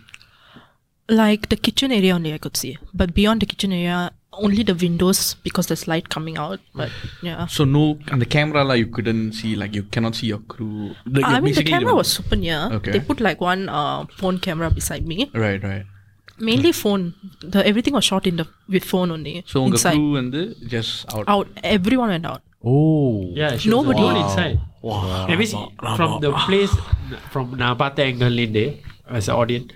[1.07, 4.73] Like the kitchen area only I could see, but beyond the kitchen area, only the
[4.73, 6.59] windows because there's light coming out.
[6.73, 6.89] But
[7.21, 7.45] yeah.
[7.45, 10.95] so no, on the camera la, you couldn't see, like you cannot see your crew.
[11.05, 12.69] Like, I mean, the basically camera the- was super near.
[12.71, 12.91] Okay.
[12.93, 15.29] They put like one uh, phone camera beside me.
[15.35, 15.85] Right, right
[16.48, 17.02] Mainly phone.
[17.54, 19.34] The everything was shot in the with phone only.
[19.52, 19.96] So உங்க inside.
[19.98, 20.40] crew வந்து
[20.74, 21.26] just out.
[21.34, 21.48] out.
[21.76, 22.42] Everyone went out.
[22.72, 23.10] Oh.
[23.40, 24.56] Yeah, she Nobody- was alone inside.
[25.28, 25.52] That means
[25.98, 26.72] from the place,
[27.32, 28.64] from நான் பார்த்த angle இருந்து
[29.18, 29.68] as an audience,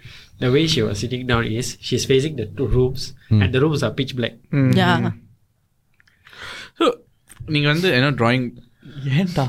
[0.42, 3.02] the way she was sitting down is she's facing the two rooms
[3.42, 4.34] and the rooms are pitch black.
[4.80, 4.96] Yeah.
[6.78, 6.86] So
[7.54, 8.44] நீங்க வந்து என்ன drawing
[9.20, 9.44] ஏன்டா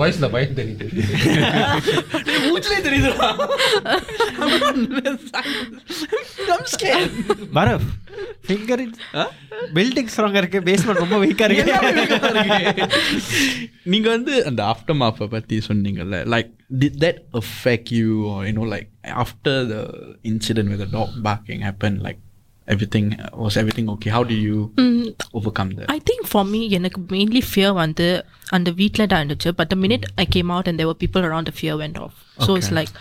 [0.00, 0.86] வாய்ஸ்ல பயம் தெரியுது
[2.48, 3.28] மூச்சிலே தெரியுதுடா
[6.54, 7.10] I'm scared
[7.56, 7.86] Parab
[8.46, 8.82] finger
[9.76, 12.86] building ஸ்ட்ராங்கா இருக்கு பேஸ்மெண்ட் ரொம்ப வீக்கா இருக்கு
[13.92, 16.50] நீங்க வந்து அந்த ஆஃப்டர் மாஃபை பத்தி சொன்னீங்கல்ல like
[16.82, 18.88] did that affect you or you know like
[19.24, 19.80] after the
[20.32, 22.20] incident with the dog barking happened like
[22.72, 23.06] everything
[23.42, 24.56] was everything okay how do you
[25.38, 28.06] overcome that I think for me, எனக்கு mainly fear வந்து
[28.56, 31.46] அந்த வீட்டில் தான் இருந்துச்சு but the minute I came out and there were people around
[31.50, 32.14] the fear went off
[32.46, 32.92] so it's like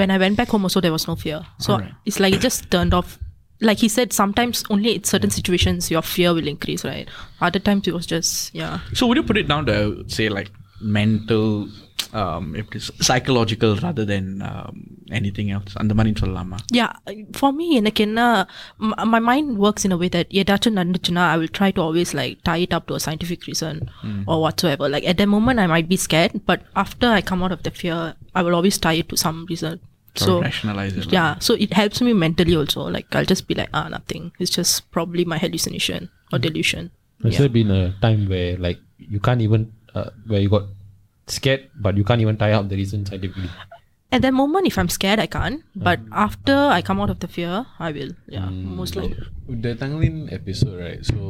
[0.00, 1.70] when I went back home also there was no fear so
[2.08, 3.10] it's like it just turned off
[3.68, 7.08] like he said sometimes only in certain situations your fear will increase right
[7.48, 9.76] other times it was just yeah so would you put it down to
[10.16, 10.50] say like
[10.98, 11.44] mental
[12.20, 14.76] um if it is psychological rather than um,
[15.18, 16.90] anything else அந்த மாதிரி சொல்லலாமா yeah
[17.40, 18.20] for me எனக்கு என்ன
[18.88, 22.12] m- my mind works in a way that ஏதாச்சும் நடந்துச்சுன்னா I will try to always
[22.20, 23.76] like tie it up to a scientific reason
[24.30, 27.54] or whatsoever like at the moment I might be scared but after I come out
[27.58, 28.00] of the fear
[28.38, 29.76] I will always tie it to some reason
[30.24, 33.70] so rationalize it yeah so it helps me mentally also like I'll just be like
[33.80, 36.00] ah nothing it's just probably my hallucination
[36.32, 36.84] or delusion
[37.24, 38.78] Has there been a time where like
[39.14, 39.62] you can't even
[39.98, 40.66] uh, where you got
[41.28, 43.50] scared but you can't even tie up the reason scientifically?
[44.12, 47.28] at that moment if I'm scared I can't but after I come out of the
[47.36, 47.54] fear
[47.88, 48.48] I will yeah
[48.80, 49.18] most likely
[49.64, 51.00] The Tanglin episode, right?
[51.10, 51.20] So,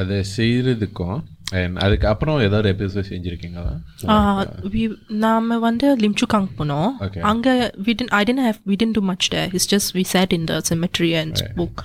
[0.00, 1.20] அதை செய்யறதுக்கும்
[1.60, 3.72] and அதுக்கு அப்புறம் ஏதாவது episode செஞ்சிருக்கீங்களா
[4.14, 4.42] Uh,
[4.74, 4.82] we
[5.24, 7.22] நாம வந்து Lim Chu Kang போனோம் Okay.
[7.30, 7.48] அங்க
[7.86, 10.44] we didn't I didn't have we didn't do much there it's just we sat in
[10.50, 11.80] the cemetery and spoke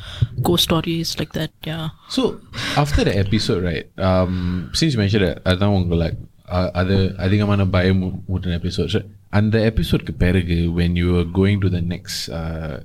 [0.50, 1.86] ghost stories like that yeah
[2.18, 2.24] So
[2.84, 3.88] after the episode, right?
[4.10, 4.36] Um,
[4.80, 6.33] since you mentioned that, அதான் உங்க like uh,
[6.74, 12.30] அது அதிகமான பயம் மூட்டின episode அந்த எபிசோட்க்கு பிறகு when you were going to the next
[12.30, 12.80] uh,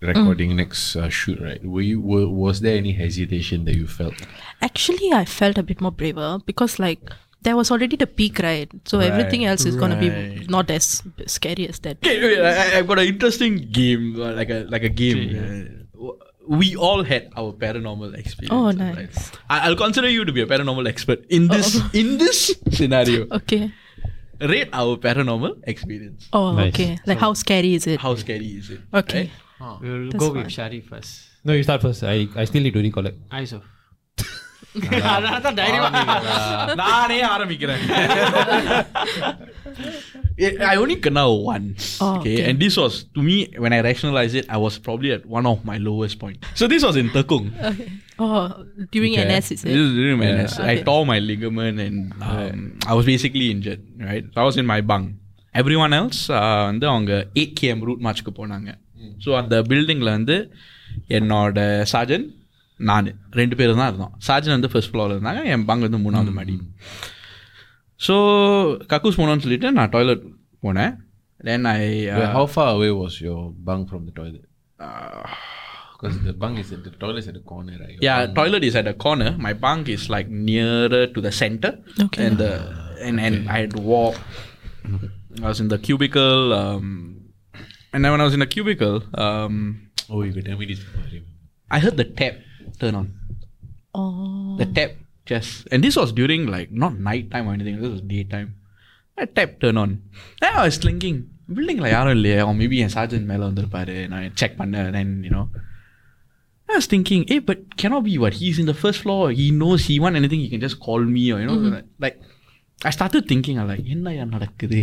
[0.00, 1.62] recording, next uh, shoot, right?
[1.64, 4.14] Were you were, was there any hesitation that you felt?
[4.60, 7.02] actually I felt a bit more braver because like
[7.42, 8.70] there was already the peak, right?
[8.84, 10.50] So everything else is gonna be Right.
[10.50, 11.96] not as scary as that.
[12.02, 15.20] Okay, wait, I, I've got an interesting game, uh, like a like a game.
[15.42, 15.81] Uh,
[16.47, 18.51] we all had our paranormal experience.
[18.51, 18.95] Oh, nice.
[18.95, 19.39] Right?
[19.49, 21.89] I, will consider you to be a paranormal expert in this oh.
[21.93, 23.27] in this scenario.
[23.31, 23.71] Okay.
[24.41, 26.27] Rate our paranormal experience.
[26.33, 26.73] Oh, nice.
[26.73, 26.97] okay.
[27.05, 27.99] Like so how scary is it?
[27.99, 28.81] How scary is it?
[28.93, 29.19] Okay.
[29.19, 29.29] Right?
[29.59, 29.77] Huh.
[29.81, 31.21] We'll That's go with Shari first.
[31.45, 32.03] No, you start first.
[32.03, 33.17] I, I still need to recollect.
[33.29, 33.61] ISO.
[36.82, 37.82] நானே ஆரம்பிக்கிறேன்
[40.70, 41.22] I only kena
[41.52, 41.84] once.
[42.00, 42.34] Oh, okay?
[42.34, 42.44] okay.
[42.48, 45.64] and this was to me when I rationalized it, I was probably at one of
[45.64, 46.40] my lowest points.
[46.54, 47.46] So this was in Tekong.
[47.70, 47.88] Okay.
[48.18, 48.44] Oh,
[48.94, 49.26] during Okay.
[49.30, 49.80] NS is This it?
[49.80, 50.54] is during my NS.
[50.60, 50.84] I Okay.
[50.88, 51.98] tore my ligament and
[52.30, 53.82] um, I was basically injured.
[54.00, 55.06] Right, so I was in my bunk.
[55.54, 58.70] Everyone else uh, வந்து அவங்க eight KM root மார்ச்சுக்கு போனாங்க
[59.24, 60.36] so அந்த பில்டிங்கில் வந்து
[61.18, 61.58] என்னோட
[61.92, 62.26] சாஜன்
[62.88, 63.06] நான்
[63.40, 66.54] ரெண்டு பேரும் தான் இருந்தோம் சாஜன் வந்து ஃபர்ஸ்ட் ஃப்ளோரில் இருந்தாங்க என் பங்க் வந்து மூணாவது மாடி
[68.00, 68.14] ஸோ
[68.92, 70.24] கக்கூஸ் போனோன்னு சொல்லிட்டு நான் டாய்லெட்
[70.64, 70.92] போனேன்
[71.48, 71.80] then I
[72.18, 74.44] Wait, how far away was your bunk from the toilet?
[75.92, 77.94] Because the bunk is at the toilet is at the corner, right?
[77.94, 79.30] Your Yeah, bunk- toilet is at the corner.
[79.46, 81.72] My bunk is like nearer to the center.
[82.04, 82.20] Okay.
[82.26, 82.50] And the
[83.06, 84.14] and, and I had to walk.
[85.42, 86.44] I was in the cubicle.
[86.54, 86.86] Um,
[87.92, 89.54] and then when I was in the cubicle, um,
[90.10, 91.02] Oh, you could tell me this before.
[91.02, 91.34] I remember.
[91.70, 92.36] I heard the tap
[92.82, 93.08] turn on.
[93.94, 94.56] Oh.
[94.60, 94.92] The tap
[95.26, 97.80] just and this was during like not night time or anything.
[97.80, 98.54] This was daytime.
[99.16, 100.02] That tap turn on.
[100.40, 101.18] Then I was thinking,
[101.56, 105.46] பில்டிங்கில் யாரும் இல்லையா or maybe N sergeant மேலே வந்திருப்பாரு நான் check பண்ணேன் then you know
[106.70, 109.22] I was thinking, hey, but cannot be what he's in the first floor.
[109.38, 112.16] He knows he want anything, he can just call me or you know, like
[112.88, 114.82] I started thinking, I'm like, என்னையா நடக்குது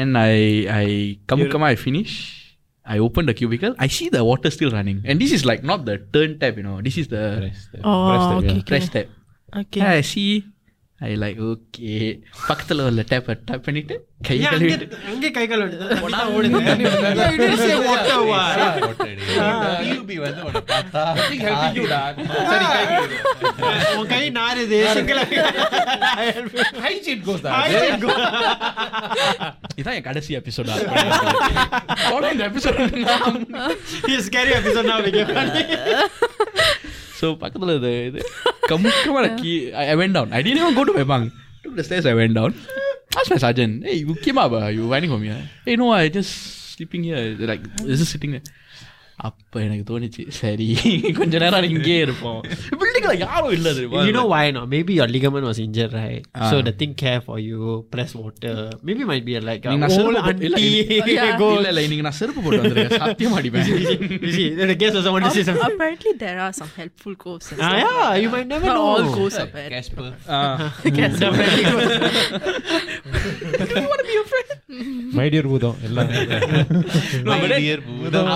[0.00, 0.32] and I
[0.82, 0.86] I
[1.30, 2.14] come come I finish.
[2.91, 3.73] I open the cubicle.
[3.79, 6.63] I see the water still running, and this is like not the turn tap, you
[6.69, 6.77] know.
[6.87, 8.59] This is the Press the- Oh, Press the- okay, yeah.
[8.63, 8.71] okay.
[8.73, 9.07] press tap.
[9.63, 9.81] Okay.
[9.81, 10.31] I see.
[11.00, 11.96] I like okay.
[12.48, 13.94] பக்கத்துல உள்ள tape tape பண்ணிட்டு
[14.28, 15.88] கை ஏன் கழுவி அங்கே அங்கே கை கால் ஓடுது
[19.82, 23.18] PUB வந்து உன்னை பார்த்தா, சரி, கை கழுவு.
[23.98, 25.20] உன் கை நாறுது சிங்கிள
[26.86, 27.54] Hygiene goes down.
[29.80, 30.72] இதான் என் கடைசி எபிசோட்
[32.32, 32.80] இந்த எபிசோட்
[34.28, 35.20] ஸ்கேரி எபிசோட் நான் வைக்க
[37.20, 38.20] ஸோ பக்கத்தில் இது இது
[38.72, 39.52] கமுக்கமான key
[39.92, 41.26] I went down I tent even go to my bunk
[41.62, 42.52] took the stairs I went down
[43.18, 45.42] asked my sergeant hey you came up uh, you winding for me uh?
[45.66, 46.32] hey no I just
[46.74, 47.62] sleeping here like
[47.92, 48.46] is just sitting there
[49.50, 50.66] அப்போ எனக்கு தோணுச்சு சரி
[51.18, 52.40] கொஞ்ச நேரம் இங்கேயே இருப்போம்
[52.80, 54.66] பில்டிங்கில் யாரும் இல்லை தெரியுமா You know why not?
[54.74, 56.22] Maybe your ligament was injured, right?
[56.50, 57.60] So the thing care for you,
[57.94, 58.54] press water.
[58.88, 61.48] Maybe might be like a நீங்க நான் old செருப்பு போட்டு- இல்ல, auntie இல்ல, go.
[61.56, 63.70] இல்ல, இல்ல, இன்னைக்கு நான் செருப்பு போட்டு வந்திருக்கேன் சத்தியம் அடிப்பேன்
[64.26, 65.68] You see, the guest also want to say something.
[65.70, 67.50] Apparently, there are some helpful ghosts.
[67.52, 67.82] and Ah, stuff.
[67.84, 68.86] yeah, you might never Not know.
[68.92, 69.68] all ghosts are bad.
[69.74, 70.08] Casper.
[71.22, 71.94] Definitely ghost.
[75.18, 76.08] My dear பூதம் எல்லாம்
[77.26, 78.28] No, but then- dear பூதம்.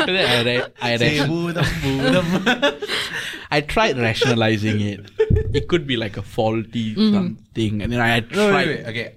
[0.00, 2.78] after that, I, I,
[3.50, 5.10] I tried rationalizing it.
[5.54, 7.12] It could be like a faulty mm.
[7.12, 7.82] something.
[7.82, 8.36] And then I tried.
[8.36, 8.86] No, wait, wait.
[8.86, 9.12] Okay.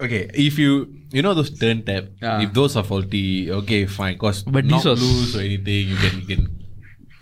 [0.00, 2.42] Okay, if you you know those turn tab, yeah.
[2.42, 4.18] if those are faulty, okay, fine.
[4.18, 5.00] Cause but not was...
[5.00, 6.64] loose or anything, you can you can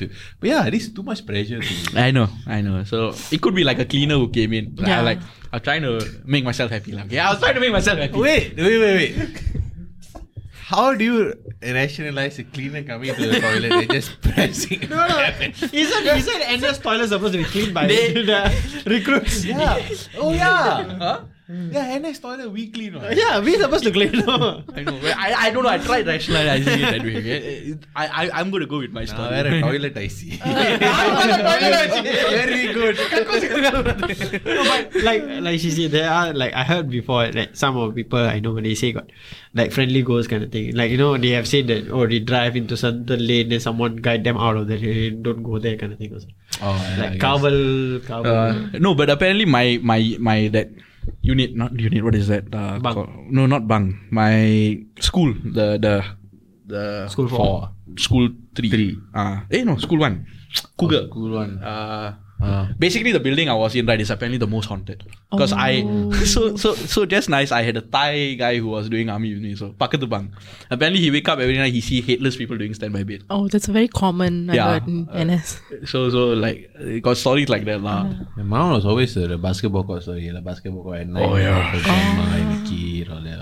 [0.08, 1.60] but yeah, this is too much pressure.
[1.60, 2.84] To I know, I know.
[2.84, 4.74] So it could be like a cleaner who came in.
[4.76, 4.98] Like, yeah.
[4.98, 5.20] I like
[5.52, 6.92] I'm trying to make myself happy.
[6.92, 8.18] Like, yeah, I was trying to make myself happy.
[8.18, 9.62] Wait, wait, wait, wait.
[10.74, 14.88] How do you rationalize a cleaner coming to the toilet and just pressing?
[14.88, 15.30] No, no.
[15.76, 19.44] He said, he said NS toilet supposed to be cleaned by They- the recruits.
[19.44, 19.78] Yeah.
[20.16, 20.84] Oh yeah.
[20.98, 21.20] Huh?
[21.50, 21.74] Mm.
[21.74, 23.16] Yeah, NS toilet, we clean one.
[23.16, 24.12] Yeah, we supposed to clean.
[24.12, 24.62] No?
[24.74, 24.98] I know.
[25.02, 25.70] I, I don't know.
[25.70, 27.76] I tried rationalizing it that way.
[27.96, 29.28] I, I, I'm going to go with my story.
[29.28, 30.36] Where a toilet I see.
[30.36, 30.78] Very
[32.72, 32.96] good.
[35.02, 38.38] like, like she said, there are, like, I heard before that some of people I
[38.38, 39.10] know when they say got,
[39.52, 40.76] like, friendly ghosts kind of thing.
[40.76, 43.96] Like, you know, they have said that, oh, they drive into certain lane and someone
[43.96, 46.14] guide them out of the lane, don't go there kind of thing.
[46.14, 46.28] Also.
[46.62, 48.32] Oh, yeah, like, Kabul, Kabul.
[48.32, 50.70] Uh, no, but apparently my, my, my, that,
[51.22, 52.44] unit not unit what is that?
[52.52, 52.94] Uh, Bunk.
[52.94, 53.96] called- no, not bunk.
[54.10, 55.94] My school the the
[56.66, 57.70] the School four.
[57.98, 58.70] school three.
[58.70, 58.92] Three.
[59.14, 60.26] Uh, eh no, school one.
[60.78, 61.08] Cougar.
[61.08, 61.58] Cool one.
[61.62, 62.68] Uh, Ah.
[62.78, 65.82] basically the building I was in right is apparently the most haunted because I
[66.34, 69.42] so so so just nice I had a Thai guy who was doing army with
[69.46, 70.34] me so pakatu bang
[70.70, 73.68] apparently he wake up every night he see headless people doing standby bed Oh, that's
[73.68, 74.50] a very common.
[74.50, 74.68] I Yeah.
[74.74, 75.60] heard in NS.
[75.86, 79.38] so so like it got stories like that lah My mom was always uh, the
[79.38, 80.28] basketball court story.
[80.28, 81.22] The basketball court at night.
[81.28, 81.70] Oh, yeah.
[81.72, 82.26] The grandma
[82.66, 83.38] kid, all that.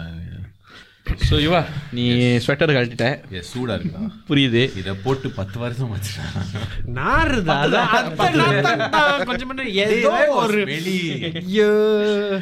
[1.29, 1.61] So இவா
[1.93, 2.05] நீ
[2.45, 3.07] sweater கழட்டிட்ட.
[3.51, 4.01] சூடா இருக்கா?
[4.29, 4.63] புரியுது.
[4.77, 6.49] இதை போட்டு பத்து வருஷம் வச்சுட்டான்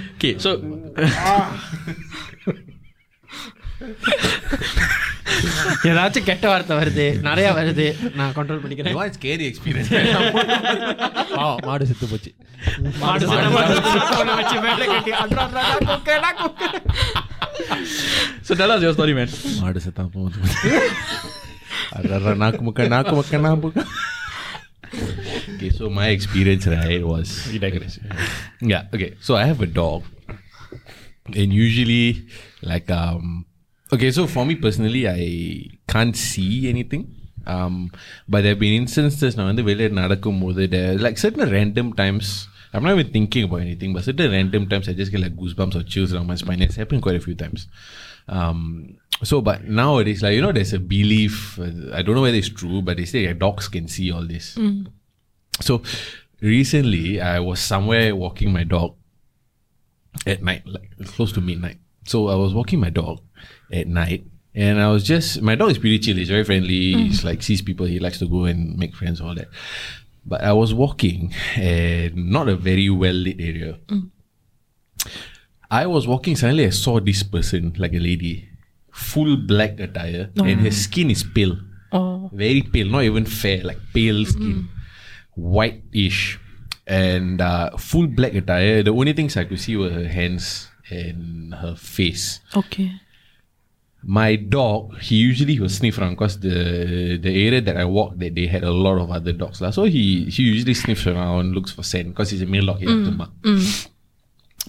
[0.08, 0.50] ஓகே ஸோ
[5.89, 7.85] ஏதாச்சும் கெட்ட வார்த்தை வருது நிறைய வருது
[8.19, 9.89] நான் கண்ட்ரோல் பண்ணிக்கிறேன் You want scary experience.
[11.37, 12.31] பாவம், மாடு செத்து போச்சு
[13.03, 13.75] மாடு சண்டை போட்டு
[14.17, 16.79] அவனை வச்சு மேலே கட்டி அட்ரா, அட்ரா, அட்ரா, கொக்கடா, கொக்கடா.
[18.47, 19.29] So tell us your story man
[19.61, 20.39] மாடு செத்தா போகுது
[21.97, 23.81] அடடா, நாக்கு முக்க நாக்கு முக்க நாக்கு முக்க
[25.51, 27.93] okay so my experience right was You digress.
[28.71, 30.01] yeah okay so i have a dog
[31.41, 32.03] and usually
[32.71, 33.23] like um
[33.91, 35.23] okay so for me personally i
[35.93, 37.03] can't see anything
[37.45, 37.91] um
[38.27, 42.27] but there have been instances நான் வந்து வெளியே நடக்கும்போது there like certain random times
[42.75, 45.75] I'm not even thinking about anything but certain random times I just get like goosebumps
[45.79, 47.61] or chills around my spine it's happened quite a few times
[48.37, 48.61] um
[49.29, 52.53] so but nowadays like you know there's a belief uh, I don't know whether it's
[52.61, 54.47] true but they say like, dogs can see all this
[55.67, 55.73] so
[56.41, 58.95] recently I was somewhere walking my dog
[60.27, 61.77] at night, like close to midnight.
[62.05, 63.21] So I was walking my dog
[63.72, 64.24] at night,
[64.54, 66.16] and I was just my dog is pretty chill.
[66.16, 66.94] He's very friendly.
[66.94, 67.86] He's like sees people.
[67.86, 69.48] He likes to go and make friends, all that.
[70.26, 73.78] But I was walking, and not a very well lit area.
[75.70, 76.36] I was walking.
[76.36, 78.48] Suddenly, I saw this person, like a lady,
[78.90, 81.56] full black attire, and her skin is pale,
[81.92, 82.30] Oh.
[82.32, 84.68] very pale, not even fair, like pale skin,
[85.36, 86.38] whitish,
[86.86, 88.82] and uh, full black attire.
[88.82, 92.40] The only things I could see were her hands and her face.
[92.56, 92.92] Okay.
[94.08, 98.32] My dog, he usually will sniff around because the the area that I walk that
[98.32, 99.60] they had a lot of other dogs.
[99.60, 99.68] lah.
[99.68, 102.88] So he he usually sniffs around, looks for scent because he's a male dog, he
[102.88, 103.36] has to mm, mark.
[103.44, 103.60] Mm.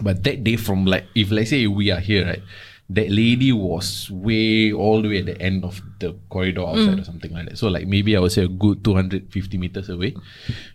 [0.04, 2.43] But that day from like if let's say we are here, right?
[2.89, 7.02] That lady was way all the way at the end of the corridor outside mm.
[7.02, 7.56] or something like that.
[7.56, 10.17] So like maybe I would say a good 250 meters away.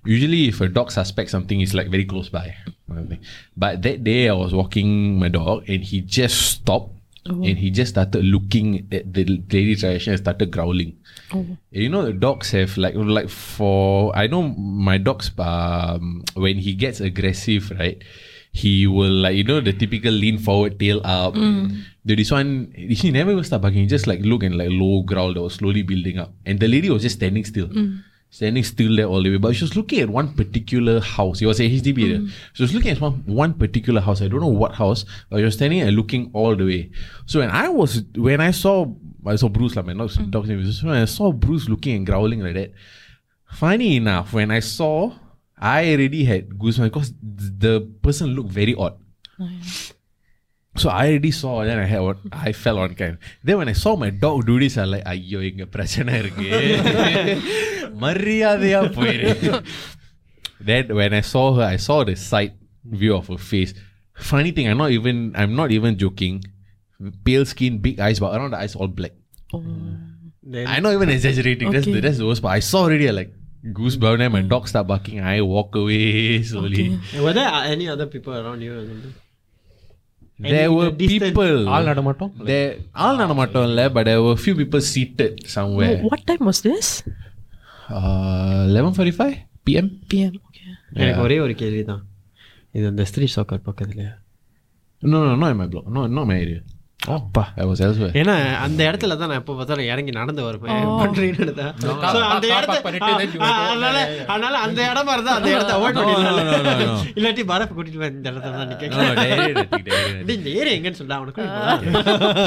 [0.06, 2.54] Usually if a dog suspects something, it's like very close by.
[2.88, 3.20] kind of thing.
[3.56, 6.93] But that day I was walking my dog and he just stopped
[7.26, 10.92] and he just started looking at the lady's direction and started growling.
[11.32, 14.42] And You know the dogs have like like for I know
[14.88, 17.96] my dogs um when he gets aggressive right
[18.52, 21.34] he will like you know the typical lean forward tail up.
[22.04, 23.80] The, this one he never even start barking.
[23.80, 26.32] He just like look and like low growl that was slowly building up.
[26.46, 27.68] And the lady was just standing still.
[28.34, 29.36] Standing still there all the way.
[29.36, 31.40] But she was looking at one particular house.
[31.40, 32.18] It was a HDB area.
[32.18, 32.30] Mm.
[32.54, 34.22] She was looking at one, one particular house.
[34.22, 36.90] I don't know what house, but she was standing and looking all the way.
[37.26, 38.92] So when I was when I saw
[39.24, 42.40] I saw Bruce like my dog's, dog's name when I saw Bruce looking and growling
[42.40, 42.72] like that.
[43.52, 45.12] Funny enough, when I saw,
[45.56, 48.98] I already had goosebumps because the person looked very odd.
[49.38, 49.48] Oh,
[50.81, 53.15] So I already saw, and then I had what I felt on kind.
[53.43, 56.47] Then when I saw my dog do this, I like, ஐயோ இங்க பிரச்சனை இருக்கு
[58.03, 59.31] மரியாதையா போயிரு
[60.69, 62.53] Then when I saw her, I saw the side
[63.01, 63.71] view of her face.
[64.31, 66.35] Funny thing, I'm not even I'm not even joking.
[67.27, 69.13] Pale skin, big eyes, but around the eyes all black.
[70.53, 71.69] Then- I'm not even exaggerating.
[71.75, 72.03] That's the Okay.
[72.05, 72.55] that's the worst part.
[72.59, 73.31] I saw already I like
[73.79, 74.19] goosebumps.
[74.23, 75.19] Then my dog start barking.
[75.33, 76.01] I walk away
[76.51, 76.85] slowly.
[77.25, 79.15] Were there any other people around you or something?
[80.43, 81.23] There Any were distance?
[81.23, 81.55] people.
[81.75, 82.67] ஆள் நடமாட்டம் There,
[83.05, 85.95] ஆள் நடமாட்டம் இல்ல, but there were few people seated somewhere.
[86.11, 86.87] What time was this?
[87.89, 89.35] Uh, 11:45
[89.67, 89.87] p.m.
[90.11, 90.33] PM.
[90.49, 90.69] Okay.
[91.01, 92.03] எனக்கு ஒரே ஒரு கேள்வி தான்
[92.75, 94.13] இது அந்த ஸ்திரீ soccer பக்கத்துலயா
[95.01, 95.85] No, no, not in my block.
[95.87, 96.61] No, not my area.
[97.06, 97.52] அப்பா.
[98.60, 101.00] அந்த இடத்துல தான் நான் இறங்கி நடந்து வருவேன்.
[101.00, 101.64] பண்றேன்னு
[103.40, 105.74] அதனால அதனால அந்த இடம் மாதிரி அந்த இடத்த
[107.14, 110.26] இல்லாட்டி பரப் கூட்டிட்டு போய் இந்த இடத்துல தான் நிக்கிறேன்
[110.74, 111.14] எங்கன்னு சொல்ல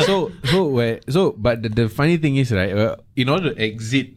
[0.02, 4.14] so so so but funny thing is right in exit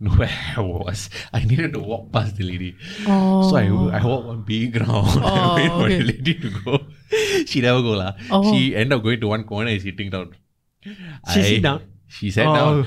[0.00, 3.68] order to exit where I was I needed to walk past the lady so I
[3.68, 3.88] oh.
[3.90, 6.78] I walked on big ground I Oh, wait for the lady to go
[7.46, 8.52] she never go lah Oh.
[8.52, 10.34] she ended up going to one corner and sitting down
[10.82, 11.82] She I- sit down?
[12.08, 12.54] she sat Oh.
[12.54, 12.86] down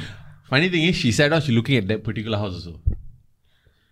[0.49, 2.79] funny thing is she sat down she looking at that particular house also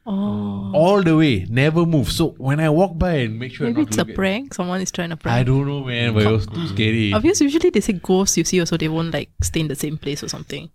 [0.10, 0.72] Oh.
[0.74, 3.88] all the way never move so when I walk by and make sure Maybe not
[3.90, 4.54] it's a prank.
[4.54, 5.36] Someone is trying to prank.
[5.36, 8.46] I don't know man but it was too scary Obviously, usually they say ghosts you
[8.46, 10.70] see also they won't like stay in the same place or something.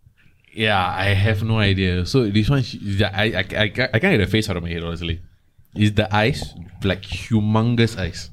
[0.54, 2.04] Yeah, I have no idea.
[2.06, 4.68] So this one, she- I, I, I, I can't get the face out of my
[4.68, 5.20] head, honestly.
[5.74, 8.28] Is the eyes like humongous eyes?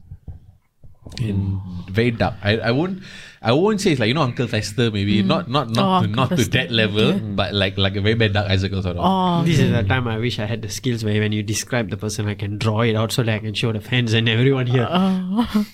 [1.19, 2.35] And very dark.
[2.43, 3.01] I, I won't
[3.41, 5.25] I won't say it's like you know Uncle Fester maybe mm.
[5.25, 8.15] not not not Oh, to, Uncle not to that level but like like a very
[8.15, 9.03] bad dark icicle sort of.
[9.05, 11.89] Oh, This is the time I wish I had the skills where when you describe
[11.89, 14.27] the person, I can draw it out so that I can show the fans and
[14.27, 14.87] everyone here.
[14.89, 15.65] But oh.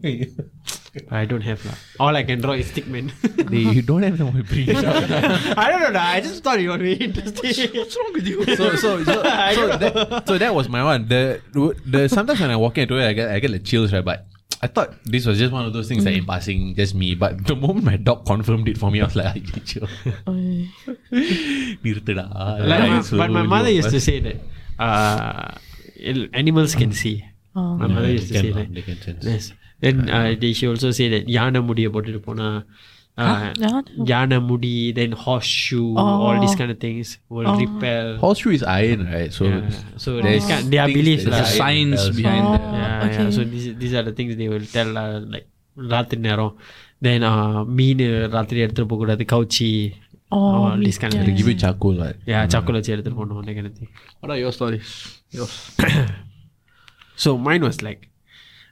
[1.10, 1.74] I don't have lah.
[2.00, 3.10] All I can draw is stickman.
[3.50, 4.76] They- you don't have no bring it.
[4.76, 5.90] I don't know.
[5.90, 6.06] lah.
[6.16, 7.70] I just thought it would be interesting.
[7.78, 8.44] What's wrong with you?
[8.56, 11.08] so so so, so, that, so that was my one.
[11.08, 11.40] The
[11.86, 14.04] the sometimes when I walk into it, I get I get the chills, right?
[14.04, 14.26] But
[14.61, 17.15] I thought this was just one of those things that in passing, just me.
[17.15, 19.87] But the moment my dog confirmed it for me, I was like, I get chill.
[21.85, 22.25] நிறுத்துடா.
[22.71, 24.37] Like my, So but my you- mother used to say that
[24.87, 25.47] uh,
[26.11, 27.15] il- animals can see.
[27.55, 27.65] Oh.
[27.81, 28.69] My mother Yeah, used to they say can, that.
[28.77, 29.25] they can sense.
[29.31, 29.45] Yes.
[29.83, 32.47] Then uh, they, she also say that யானை முடிய போட்டுட்டு போனா
[33.17, 33.91] uh, யானை?
[34.11, 39.31] யானை முடி then horseshoe all these kind of things will repel Horseshoe is iron, right?
[39.31, 39.67] So yeah.
[40.03, 41.41] so there's these kind, they are things beliefs that lah.
[41.41, 42.17] There's a iron science repels.
[42.21, 42.53] behind Oh.
[42.53, 42.63] that.
[42.79, 43.25] yeah, okay.
[43.25, 43.35] yeah.
[43.37, 45.47] So these these are the things they will tell uh, like
[45.91, 46.55] ராத்திரி நேரம்
[47.01, 48.03] then uh, மீன்
[48.35, 49.69] ராத்திரி எடுத்துட்டு போக கூடாது கவுச்சி
[50.35, 52.19] Oh, all these kind of They things give you charcoal, right?
[52.31, 53.89] yeah charcoal வச்சு எடுத்துட்டு போகணும் that kind of thing
[54.21, 54.87] What are your stories?
[55.37, 55.53] Yours.
[57.17, 58.01] so mine was like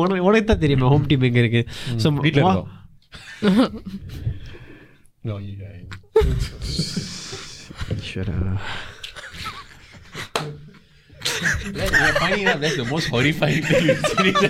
[0.00, 1.62] உனக்கு உனக்கு தான் தெரியுமா ஹோம் டீம் எங்க இருக்கு
[2.02, 2.68] ஸோ வீட்ல இருக்கோம்.
[5.28, 5.72] No, yeah.
[11.72, 14.40] Like, we're finding out that's the most horrifying thing in series.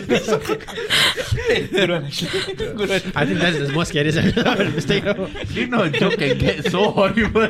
[1.71, 2.55] Good one, actually.
[2.55, 3.03] Good one.
[3.21, 4.18] I think that's the most scariest
[4.75, 7.49] mistake Didn't know a joke can get so horrible.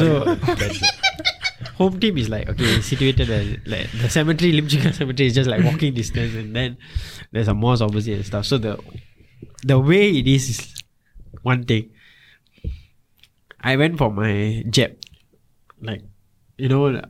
[0.00, 0.06] so
[1.80, 5.48] home team is like okay situated at like the cemetery Lim Chicken cemetery is just
[5.48, 6.76] like walking distance and then
[7.32, 8.78] there's a mosque opposite and stuff so the
[9.64, 10.84] the way it is is
[11.42, 11.90] one thing
[13.60, 14.96] I went for my jab
[15.80, 16.02] like
[16.56, 17.00] you know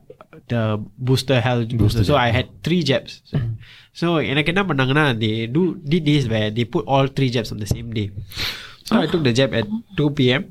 [0.49, 3.37] the booster health booster, so I had three jabs so,
[3.93, 5.63] so எனக்கு என்ன பண்ணாங்கன்னா they do
[5.93, 8.07] did this where they put all three jabs on the same day
[8.87, 9.67] so I took the jab at
[9.97, 10.43] 2 p.m.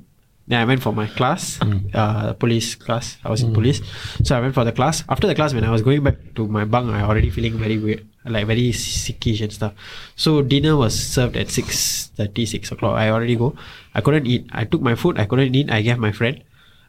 [0.47, 1.59] Then I went for my class,
[1.93, 3.17] uh, police class.
[3.23, 3.81] I was in police,
[4.23, 5.03] so I went for the class.
[5.07, 7.77] After the class, when I was going back to my bunk, I already feeling very
[7.77, 9.73] weird, like very sickish and stuff.
[10.15, 12.97] So dinner was served at 6.30, 6 o'clock.
[12.97, 13.55] I already go.
[13.93, 14.49] I couldn't eat.
[14.51, 15.19] I took my food.
[15.19, 15.71] I couldn't eat.
[15.71, 16.43] I gave my friend.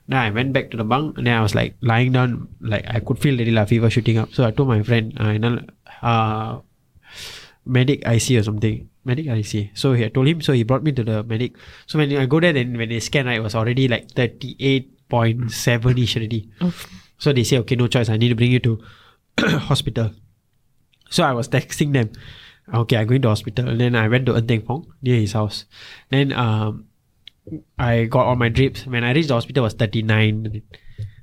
[0.08, 2.84] Then I went back to the bunk and then I was like lying down, like
[2.88, 4.32] I could feel the fever shooting up.
[4.34, 5.60] So I told my friend, uh, you know,
[6.02, 6.58] uh,
[7.65, 8.89] medic IC or something.
[9.05, 9.71] Medic IC.
[9.73, 11.55] So he I told him, so he brought me to the medic.
[11.85, 16.03] So when I go there, then when they scan, right, it was already like 38.7
[16.03, 16.49] ish already.
[17.17, 18.09] So they say, okay, no choice.
[18.09, 18.81] I need to bring you to
[19.71, 20.11] hospital.
[21.09, 22.11] So I was texting them.
[22.73, 23.69] Okay, I'm going to hospital.
[23.69, 25.65] And then I went to Nteng Phong near his house.
[26.09, 26.85] Then um,
[27.79, 28.85] I got all my drips.
[28.85, 30.61] When I reached the hospital, it was 39.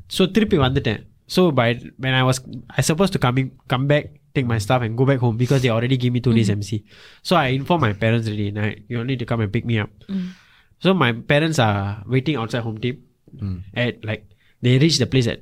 [0.08, 1.02] So திருப்பி வந்துட்டேன்
[1.34, 1.68] So by
[2.04, 2.38] when I was
[2.78, 5.69] I supposed to coming come back, take my stuff and go back home because they
[5.69, 6.59] already gave me two days mm-hmm.
[6.59, 6.85] MC.
[7.23, 9.79] So I informed my parents already, and I, you need to come and pick me
[9.79, 9.89] up.
[10.07, 10.29] Mm.
[10.79, 13.03] So my parents are waiting outside home team
[13.35, 13.63] mm.
[13.73, 14.25] at like
[14.61, 15.41] they reach the place at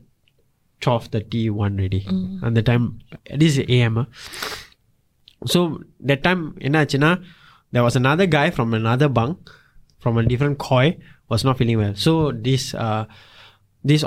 [0.81, 2.01] 12.31 already.
[2.01, 2.43] Mm.
[2.43, 2.99] And the time,
[3.35, 3.97] this is AM.
[3.97, 4.05] Uh.
[5.45, 7.23] So that time, enachina,
[7.71, 9.49] there was another guy from another bunk,
[9.99, 10.97] from a different koi,
[11.29, 11.95] was not feeling well.
[11.95, 13.05] So this uh,
[13.83, 14.03] this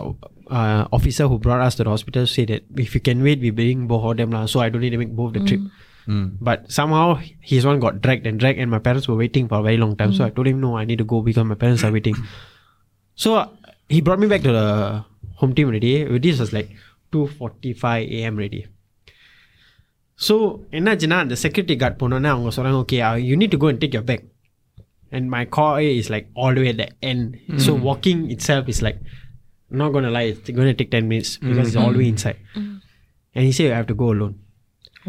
[0.58, 3.52] uh, officer who brought us to the hospital said that if you can wait, we
[3.60, 4.46] bring both of them lah.
[4.54, 5.64] So I don't need to make both the trip.
[6.48, 7.06] But somehow
[7.52, 9.94] his one got dragged and dragged, and my parents were waiting for a very long
[10.02, 10.12] time.
[10.18, 12.18] So I told him no, I need to go because my parents are waiting.
[13.18, 13.48] So uh,
[13.96, 14.68] he brought me back to the
[15.42, 15.94] home team already.
[16.28, 16.70] This was like
[17.12, 18.36] two forty five a.m.
[18.40, 18.64] already.
[20.26, 20.36] So
[20.78, 22.98] என்னாச்சுன்னா அந்த security guard போனோன்னே அவங்க சொல்கிறாங்க okay
[23.30, 24.24] you need to go and take your back
[25.18, 27.24] and my காய் is like all way the N
[27.66, 29.02] so walking it self is like
[29.82, 32.42] not cone lie it's gonna take ten minutes because it's all way inside
[33.36, 34.36] and he said you have to go alone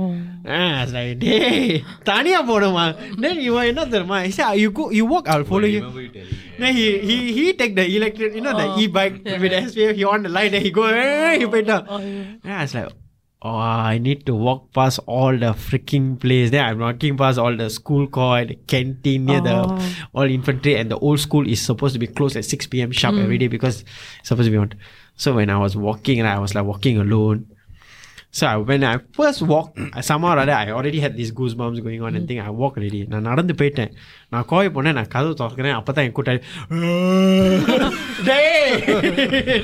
[0.04, 0.07] Oh.
[0.54, 1.70] Ah, I was like, டேய்
[2.09, 2.82] தனியா போகணுமா
[3.22, 5.80] then இவன் என்ன தெரியுமா he said you go you walk I'll follow you
[6.61, 10.04] then he he he take the electric you know the e-bike with the SPF he
[10.12, 11.86] on the line then he go hey, he போயிட்டான்
[12.44, 12.92] then I was like
[13.43, 17.55] oh I need to walk past all the freaking place then I'm walking past all
[17.57, 19.95] the school court the canteen near the Oh.
[20.13, 22.91] all infantry and the old school is supposed to be closed at 6 p.m.
[22.91, 23.81] sharp every day because
[24.19, 24.73] it's supposed to be on
[25.15, 27.47] so when I was walking and I was like walking alone
[28.38, 31.82] So I, when I first walked, I, somehow or other, I already had these goosebumps
[31.86, 32.40] going on and thing.
[32.46, 33.00] I walk already.
[33.12, 33.92] நான் நடந்து போயிட்டேன்
[34.32, 36.40] நான் கோவை போனேன் நான் கதவு திறக்கிறேன் அப்போ தான் என் கூட்டாளி
[38.28, 38.44] டேய்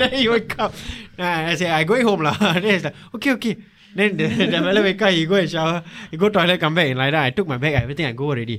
[0.00, 0.72] Then he wake up.
[1.18, 2.36] I say, I going home lah.
[2.62, 3.54] Then he's like, okay, okay.
[3.98, 5.78] Then the, the fella wake up, he go and shower,
[6.10, 7.24] he go toilet, come back and like that.
[7.28, 8.58] I took my bag, everything, I go already.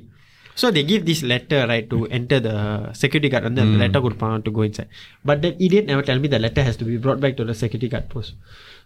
[0.55, 2.55] So they give this letter, right, to enter the
[2.93, 4.89] security guard and then the letter கொடுப்பாங்க to go inside.
[5.29, 7.55] But that idiot never tell me the letter has to be brought back to the
[7.61, 8.33] security guard post.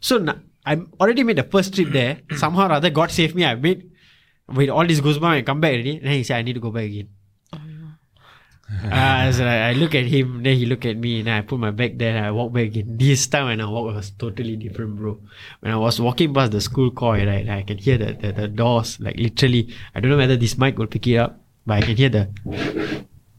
[0.03, 2.21] So na- I already made the first trip there.
[2.37, 3.45] Somehow or other, God save me.
[3.45, 3.91] I made
[4.49, 5.99] with all these goosebumps and come back already.
[5.99, 7.09] Then he said, I need to go back again.
[8.91, 11.59] Uh, so I, I look at him, then he look at me, and I put
[11.61, 12.97] my bag there, and I walk back again.
[12.97, 15.21] This time when I walk, it was totally different, bro.
[15.61, 18.49] When I was walking past the school car, right, I can hear the, the, the
[18.49, 21.81] doors, like literally, I don't know whether this mic will pick it up, but I
[21.83, 22.31] can hear the,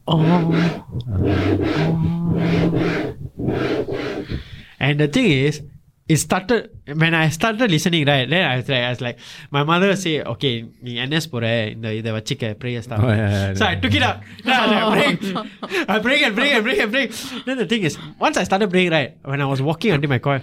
[0.06, 0.74] oh, oh.
[4.78, 5.62] And the thing is,
[6.13, 6.61] it started
[7.01, 8.27] when I started listening, right?
[8.27, 9.17] Then I was like, I was like
[9.51, 10.53] my mother say, okay,
[10.85, 13.01] நீ NS போற இந்த இதை வச்சுக்க prayer stuff.
[13.07, 14.17] Oh, yeah, yeah, so I took it up.
[14.45, 15.19] Then I was like, praying.
[15.93, 17.11] I praying and praying and praying and praying.
[17.47, 20.21] Then the thing is, once I started praying, right, when I was walking until my
[20.27, 20.37] car,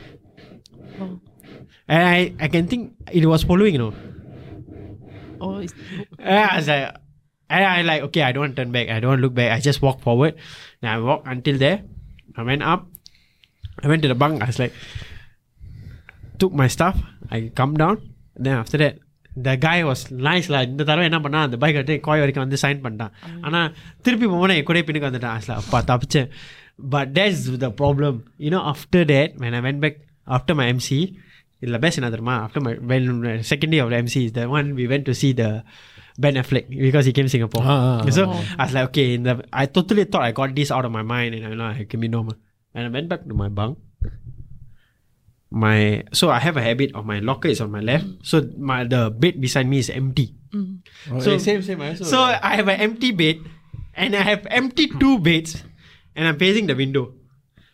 [1.95, 2.83] and I, I can think
[3.19, 3.95] it was following, you know.
[5.41, 5.75] Oh, it's,
[6.19, 6.87] And I was like,
[7.49, 8.89] and I like, okay, I don't want to turn back.
[8.89, 9.51] I don't want to look back.
[9.57, 10.35] I just walk forward.
[10.81, 11.79] Then I walked until there.
[12.37, 12.87] I went up.
[13.83, 14.43] I went to the bunk.
[14.43, 14.73] I was like,
[16.41, 16.97] took my stuff.
[17.31, 17.97] I come down.
[18.45, 18.95] Then after that,
[19.47, 22.59] the guy was nice lah இந்த தடவை என்ன பண்ணா அந்த bike எடுத்து கோய் வரைக்கும் வந்து
[22.62, 23.12] sign பண்ணிட்டான்
[23.47, 23.67] ஆனால்
[24.05, 26.29] திருப்பி போனேன் என் கூட பின்னுக்கு வந்துட்டான் I was like, அப்பா தப்பிச்சேன்
[26.95, 28.14] but that's the problem
[28.45, 29.97] you know after that when I went back
[30.37, 30.89] after my MC
[31.64, 33.05] இதில் best என்ன தெரியுமா after my when
[33.53, 35.51] second day of the MC is the one we went to see the
[36.25, 38.23] Ben Affleck because he came Singapore Ah, ah, so
[38.59, 41.05] I was like okay in the, I totally thought I got this out of my
[41.14, 42.37] mind and I know I can be normal
[42.75, 43.75] and I went back to my bunk
[45.52, 48.08] my so I have a habit of my locker is on my left.
[48.08, 48.26] Mm.
[48.26, 50.34] So my the bed beside me is empty.
[50.56, 50.80] Mm.
[51.12, 51.82] Oh, so eh, same, same.
[51.82, 52.04] Also.
[52.06, 53.43] so I have an empty bed
[53.93, 55.62] and I have empty two beds
[56.16, 57.14] and I'm facing the window.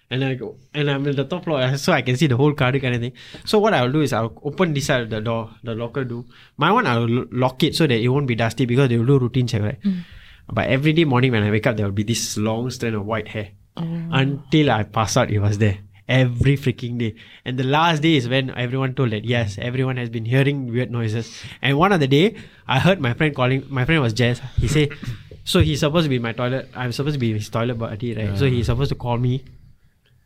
[0.10, 2.54] And I go and I'm in the top floor so I can see the whole
[2.54, 3.14] car kind of thing.
[3.46, 6.26] So what I'll do is I'll open this side of the door the locker do
[6.56, 9.20] my one I'll lock it so that it won't be dusty because they will do
[9.20, 9.82] routine check right?
[9.82, 10.04] Mm.
[10.50, 13.06] But every day morning when I wake up there will be this long strand of
[13.06, 13.84] white hair oh.
[14.12, 17.15] until I pass out it was there every freaking day
[17.45, 20.91] and the last day is when everyone told that yes everyone has been hearing weird
[20.91, 22.35] noises and one of the day
[22.67, 24.89] I heard my friend calling my friend was Jess he said
[25.45, 28.15] so he's supposed to be in my toilet I'm supposed to be his toilet buddy
[28.15, 29.45] right so he's supposed to call me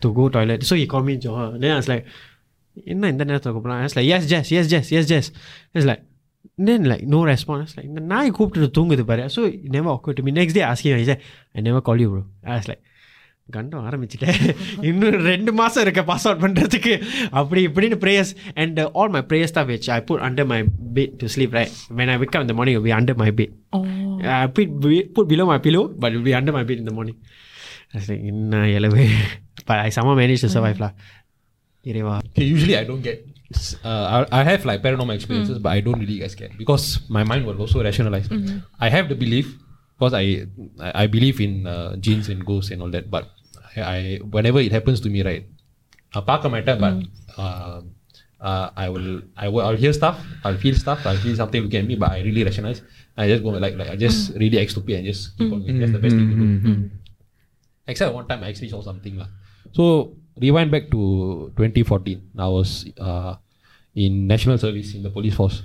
[0.01, 2.07] to go toilet so he called me Johar then I was like
[2.85, 5.31] என்ன இந்த நேரத்தில் கூப்பிடலாம் I was like yes Jess yes Jess yes Jess
[5.75, 6.03] it's like
[6.59, 10.23] then like no response like இந்த நாய் கூப்பிட்டு தூங்குது பாரு so it never occurred to
[10.23, 11.21] me next day I asked him he said
[11.55, 12.01] I never call
[13.55, 14.39] கண்டம் ஆரம்பிச்சிட்டேன்
[14.89, 16.95] இன்னும் ரெண்டு மாசம் இருக்க பாஸ் அவுட் பண்றதுக்கு
[17.41, 20.61] அப்படி இப்படின்னு prayers and all my prayer staff which I put under my
[20.97, 23.15] bed to sleep right when I wake up in the morning it will be under
[23.25, 23.85] my bed oh.
[24.43, 24.69] I put,
[25.19, 27.17] put below my pillow but it will be under my bed in the morning
[27.93, 29.05] I was like என்ன இலவு
[29.69, 30.93] but I somehow managed to survive lah
[31.91, 33.19] இறைவா Okay, usually I don't get.
[33.91, 36.85] Uh, I, I have like paranormal experiences, but I don't really get scared because
[37.17, 38.27] my mind will also rationalize.
[38.87, 39.47] I have the belief
[39.95, 40.27] because I
[40.87, 43.07] I, I believe in uh, genes and ghosts and all that.
[43.15, 43.25] But
[43.78, 45.46] I, whenever it happens to me, right,
[46.14, 47.82] I park on my time, but uh,
[48.42, 51.80] uh, I will I will I'll hear stuff, I'll feel stuff, I'll feel something looking
[51.80, 52.82] at me, but I really rationalize.
[53.16, 55.62] I just go like like I just really act stupid and just keep on.
[55.62, 55.80] going.
[55.80, 56.90] That's the best thing to do.
[57.88, 59.28] Except one time I actually saw something lah.
[59.72, 62.32] So rewind back to 2014.
[62.40, 63.36] I was uh,
[63.96, 65.62] in national service in the police force.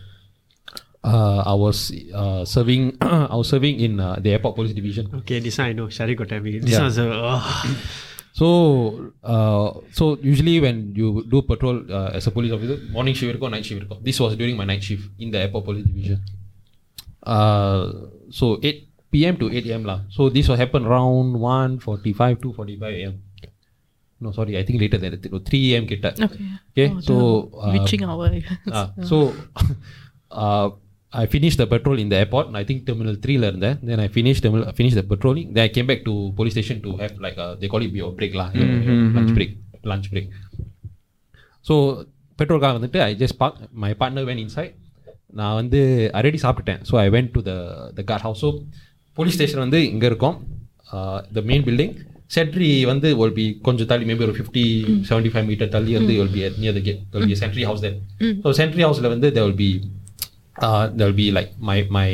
[1.05, 2.97] Uh, I was uh, serving.
[3.01, 5.09] I was serving in uh, the airport police division.
[5.23, 5.89] Okay, this I know.
[5.89, 6.59] Shari got me.
[6.59, 6.83] This yeah.
[6.85, 7.09] was a.
[7.13, 7.77] Oh.
[8.37, 13.41] So, uh, so usually when you do patrol uh, as a police officer, morning shift
[13.41, 13.97] or night shift irko.
[14.05, 16.21] This was during my night shift in the airport police division.
[17.23, 19.39] Uh, so 8 p.m.
[19.39, 19.85] to 8 a.m.
[19.89, 20.05] lah.
[20.13, 23.23] So this will happen around 1:45 to 45 a.m.
[24.21, 25.25] No, sorry, I think later than that.
[25.25, 25.89] 3 a.m.
[25.89, 26.13] kita.
[26.21, 26.45] Okay.
[26.77, 26.89] Okay.
[26.93, 27.15] Oh, so
[27.73, 28.29] reaching hour.
[28.69, 29.33] Ah, so.
[31.23, 33.77] I finish the patrol இந்த airport I think terminal த்ரீல இருந்தேன்.
[33.91, 36.93] Then I finish terminal finish the patrolling then I came back to police station to
[37.03, 38.53] have like they call Pio பிரேக்லாம்
[39.19, 39.55] lunch break
[39.93, 40.29] lunch break
[41.67, 41.77] so
[42.39, 44.75] பெட்ரோல்காக வந்துட்டு I just park my partner van inside
[45.41, 45.81] நான் வந்து
[46.19, 46.83] already சாப்பிட்டுட்டேன்.
[46.89, 47.41] So I went to
[47.99, 48.51] the car house so
[49.17, 50.37] police station வந்து இங்கே இருக்கும்.
[51.37, 51.95] The main building
[52.35, 54.65] sentry வந்து ஒரு B கொஞ்சம் தள்ளி மேபி ஒரு ஃபிஃப்டி
[55.09, 57.99] செவன்டி ஃபைவ் மீட்டர் தள்ளி வந்து will be near the gate will be sentry house then
[58.45, 59.69] so sentry ஹவுஸில் வந்து they will be
[60.66, 62.10] uh, there will be like my my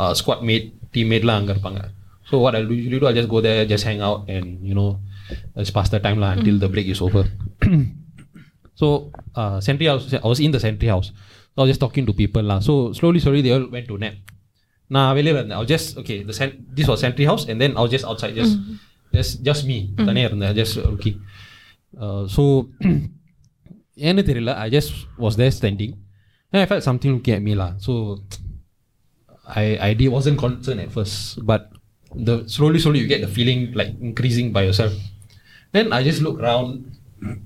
[0.00, 1.82] uh, squad mate teammate lah அங்க இருப்பாங்க
[2.28, 4.90] so what I'll usually do I'll just go there just hang out and you know
[5.58, 7.24] just pass the time lah until the break is over
[8.80, 8.86] So
[9.40, 11.08] uh, sentry house, I was in the sentry house.
[11.54, 12.58] So I was just talking to people lah.
[12.58, 14.14] So slowly, slowly they all went to nap.
[14.94, 15.58] Nah, வெளியே இருந்தேன்.
[15.58, 16.16] I was just okay.
[16.28, 18.54] The cent- this was sentry house, and then I was just outside, just
[19.16, 19.78] just just me.
[20.08, 20.56] தனியா இருந்தேன்.
[20.60, 21.14] Just okay.
[22.04, 22.42] Uh, so
[24.10, 24.52] என்ன தெரியல.
[24.64, 24.90] I just
[25.24, 25.92] was there standing,
[26.51, 27.75] and I felt something looking at me lah.
[27.77, 28.21] So
[29.45, 31.73] I I did, wasn't concerned at first, but
[32.13, 34.93] the slowly slowly you get the feeling like increasing by yourself.
[35.71, 36.97] Then I just look around.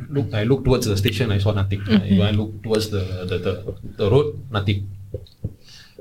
[0.08, 1.34] Look, I look towards the station.
[1.34, 1.82] I saw nothing.
[1.90, 3.54] I, I look towards the, the the
[3.98, 4.38] the road.
[4.52, 4.86] Nothing.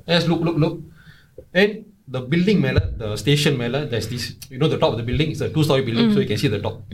[0.07, 0.77] I just look, look, look.
[1.55, 4.37] And the building mela, the station mela, there's this.
[4.51, 6.53] You know, the top of the building is a two-story building, so you can see
[6.53, 6.85] the top.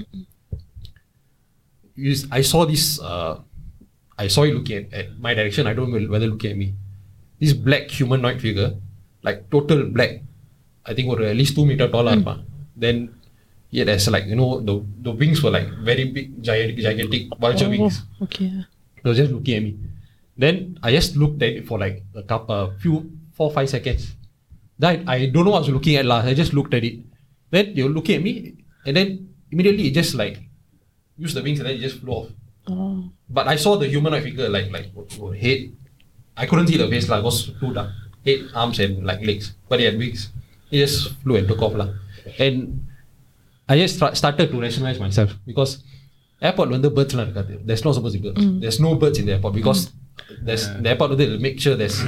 [1.97, 3.01] You I saw this.
[3.03, 3.43] Uh,
[4.19, 5.67] I saw it looking at, at my direction.
[5.67, 6.75] I don't know whether looking at me.
[7.39, 8.75] This black humanoid figure,
[9.23, 10.23] like total black.
[10.85, 12.17] I think were at least two meter taller.
[12.17, 12.43] Mm.
[12.75, 13.15] Then
[13.71, 17.69] yeah, there's like you know the the wings were like very big, gigantic, gigantic vulture
[17.69, 18.03] wings.
[18.23, 18.65] Okay.
[19.03, 19.79] They were just looking at me.
[20.37, 24.15] Then I just looked at it for like a couple, a few, four, five seconds.
[24.79, 26.27] Then I, I don't know what I was looking at last.
[26.27, 27.03] I just looked at it.
[27.51, 28.55] Then they were looking at me,
[28.87, 30.39] and then immediately it just like
[31.17, 32.29] used the wings and then it just flew off.
[33.08, 33.08] Oh.
[33.38, 35.60] But I saw the humanoid figure like like w- head.
[36.42, 37.20] I couldn't see the face lah.
[37.22, 37.90] It was too dark.
[38.28, 39.46] Head, arms, and like legs.
[39.70, 40.22] But it had wings.
[40.74, 41.90] It just flew and took off lah.
[42.46, 42.58] And
[43.72, 45.74] I just tra- started to rationalize myself because
[46.48, 47.54] airport வந்து birds லாம் இருக்காது.
[47.68, 48.46] There's not supposed to be birds.
[48.64, 49.82] There's no birds in the airport because
[50.48, 52.00] there's the airport வந்து make sure there's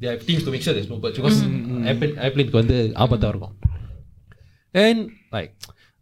[0.00, 1.38] they have teams to make sure there's no birds because
[1.90, 3.54] airplane airplane வந்து ஆபத்தா இருக்கும்.
[4.84, 4.98] And
[5.36, 5.52] like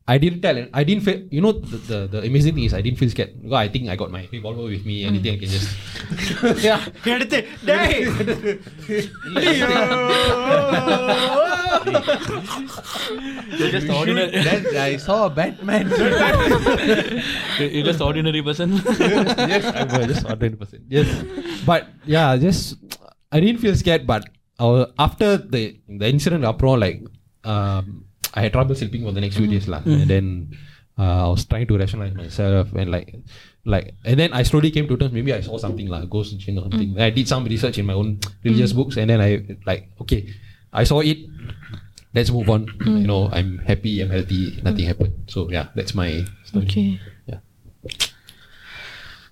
[0.09, 0.57] I didn't tell.
[0.73, 1.21] I didn't feel.
[1.29, 3.33] You know, the, the, the, amazing thing is I didn't feel scared.
[3.37, 5.05] Because I think I got my revolver with me.
[5.05, 6.63] Anything I can just.
[6.63, 6.83] yeah.
[7.05, 7.45] Anything.
[7.63, 7.99] Dang.
[13.59, 14.35] You just ordinary.
[14.77, 15.89] I saw a Batman.
[17.59, 18.71] You're just ordinary person.
[19.53, 20.85] yes, I'm just ordinary person.
[20.89, 21.07] Yes,
[21.67, 22.77] but yeah, just
[23.31, 24.07] I didn't feel scared.
[24.07, 24.25] But
[24.57, 27.03] uh, after the the incident, after all, like.
[27.45, 29.81] Um, I had trouble sleeping for the next few days, lah.
[29.85, 30.57] And then
[30.97, 33.15] uh, I was trying to rationalize myself and like
[33.65, 35.13] like and then I slowly came to terms.
[35.13, 36.99] Maybe I saw something like ghost or something.
[36.99, 40.27] I did some research in my own religious books, and then I like okay,
[40.73, 41.17] I saw it.
[42.13, 42.67] Let's move on.
[42.83, 45.13] You know, I'm happy, I'm healthy, nothing happened.
[45.27, 46.65] So yeah, that's my story.
[46.65, 46.99] Okay.
[47.27, 47.39] Yeah.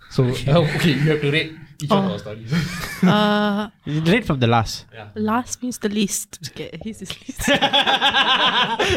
[0.10, 1.52] So uh, okay, you have to rate
[1.83, 2.53] each of our stories.
[3.15, 3.63] Uh,
[4.13, 4.77] Right from the last.
[5.31, 6.31] last means the least.
[6.51, 7.43] Okay, his is least.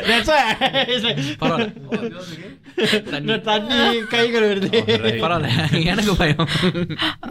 [0.10, 0.44] That's why
[0.94, 1.20] it's like
[3.22, 3.80] இந்த தண்ணி
[4.14, 4.70] கை கழுவுறது
[5.24, 5.50] பரவாயில்ல
[5.94, 6.50] எனக்கு பயம்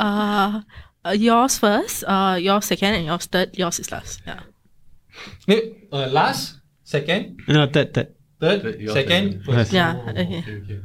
[0.07, 0.49] uh,
[1.07, 3.51] uh, yours first, uh, yours second, and yours third.
[3.63, 4.15] Yours is last.
[4.31, 4.43] Yeah.
[5.51, 5.65] Wait,
[5.97, 6.45] uh, last,
[6.95, 7.23] second,
[7.57, 8.09] No, third, third.
[8.43, 9.43] third, Your second, turn.
[9.49, 9.73] first.
[9.79, 10.39] Yeah, Oh, okay.
[10.43, 10.79] okay, okay.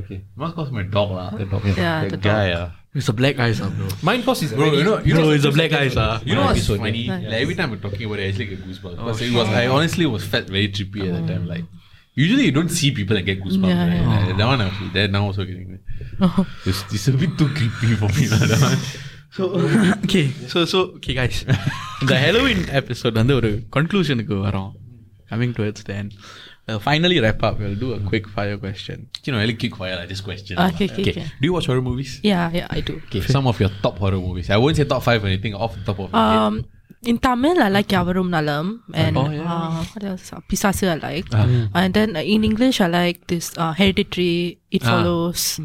[0.00, 0.18] Okay.
[0.40, 1.28] Must cause my dog lah.
[1.40, 1.78] The dog, yeah.
[1.84, 2.60] Yeah, That the guy dog.
[2.60, 2.68] ah.
[2.96, 5.36] It's a black eyes ah bro Mine cause is Bro, you know, you know, Bro,
[5.36, 7.04] it's a black eyes ah You know what's episode, funny?
[7.10, 7.30] yeah.
[7.30, 8.96] Like every time we're talking about it, I actually get goosebumps.
[8.98, 11.46] Because it was, I honestly was felt very trippy at that time.
[11.52, 11.64] Like
[12.24, 13.72] usually you don't see people and get goosebumps.
[13.74, 14.02] Yeah, right?
[14.02, 14.26] yeah.
[14.26, 15.78] Like, that one, I was, that now also getting.
[16.66, 18.28] It's, it's a bit too creepy for me.
[18.32, 18.78] lah, that one.
[19.36, 19.42] So
[20.04, 21.38] okay, so so okay guys.
[22.02, 24.70] இந்த Halloween episode வந்து ஒரு conclusionக்கு வரோம்.
[25.30, 25.94] Coming towards the
[26.67, 26.75] end.
[26.75, 27.59] We'll finally wrap up.
[27.59, 29.09] We'll do a quick fire question.
[29.23, 29.99] You know, really keep quiet.
[29.99, 30.59] Like, this question.
[30.59, 31.23] Okay, okay, okay.
[31.39, 32.19] Do you watch horror movies?
[32.23, 33.01] Yeah, yeah, I do.
[33.07, 34.49] Okay, some of your top horror movies.
[34.49, 36.37] I won't say top five or anything off the top of your head.
[36.37, 36.65] Um,
[37.03, 39.43] in Tamil, I like Yavarum Nalam, and Oh, yeah.
[39.53, 40.33] uh, what else?
[40.33, 41.25] Uh, Pisasu, I like.
[41.73, 44.89] And then uh, in English, I like this uh, Hereditary, It Ah.
[44.97, 45.59] Follows,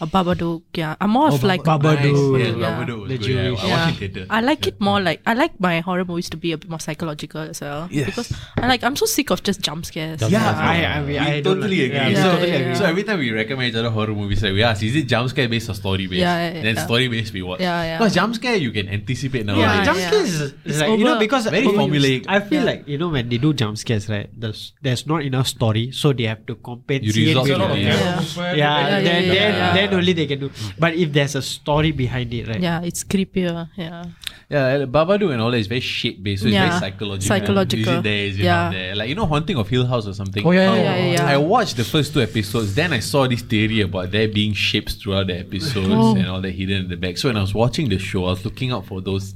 [0.00, 0.62] uh, Babadook.
[0.74, 1.62] Yeah, I'm more of like.
[1.62, 2.38] Babadook.
[2.38, 2.46] Nice.
[2.46, 2.70] Yeah, Yeah.
[2.78, 3.28] Babadook was The good.
[3.28, 3.88] Yeah, I watched Yeah.
[3.88, 4.26] it theater.
[4.30, 6.80] I like it more like I like my horror movies to be a bit more
[6.80, 7.88] psychological as well.
[7.90, 8.06] Yes.
[8.06, 10.20] Because I like I'm so sick of just jump scares.
[10.22, 11.96] Yeah, I, I, we I, totally like- agree.
[11.96, 12.74] Yeah, we Yeah, totally yeah, agree.
[12.76, 15.28] So every time we recommend each other horror movies, like we ask, is it jump
[15.30, 16.20] scare based or story based?
[16.20, 16.84] Yeah, yeah, then yeah.
[16.84, 17.60] story based we watch.
[17.60, 17.98] Yeah, yeah.
[17.98, 19.56] Because jump scare you can anticipate now.
[19.58, 20.08] Yeah, Yeah, jump yeah.
[20.08, 22.24] scares is, is like you know because Very formulaic.
[22.28, 22.70] I feel Yeah.
[22.70, 24.28] like you know when they do jump scares, right?
[24.36, 27.14] There's there's not enough story, so they have to compensate.
[27.16, 27.78] You resort with to it.
[27.78, 27.84] it.
[27.84, 28.54] yeah, Yeah.
[28.54, 29.87] yeah, Yeah, then yeah, then yeah.
[29.90, 30.48] Then only they can do.
[30.48, 30.72] Mm.
[30.78, 32.60] But if there's a story behind it, right?
[32.60, 33.68] Yeah, it's creepier.
[33.76, 34.04] Yeah.
[34.50, 36.68] Yeah, Babadook and all that is very shape based, so it's Yeah.
[36.68, 37.28] very psychological.
[37.28, 37.92] Psychological.
[37.92, 38.24] Is it there?
[38.26, 38.54] Is it Yeah.
[38.64, 38.96] not there?
[38.96, 40.46] Like you know, Haunting of Hill House or something.
[40.46, 41.26] Oh, yeah, Oh, yeah, yeah, yeah.
[41.26, 42.74] I watched the first two episodes.
[42.74, 46.16] Then I saw this theory about there being shapes throughout the episodes Oh.
[46.16, 47.18] and all that hidden in the back.
[47.18, 49.34] So when I was watching the show, I was looking out for those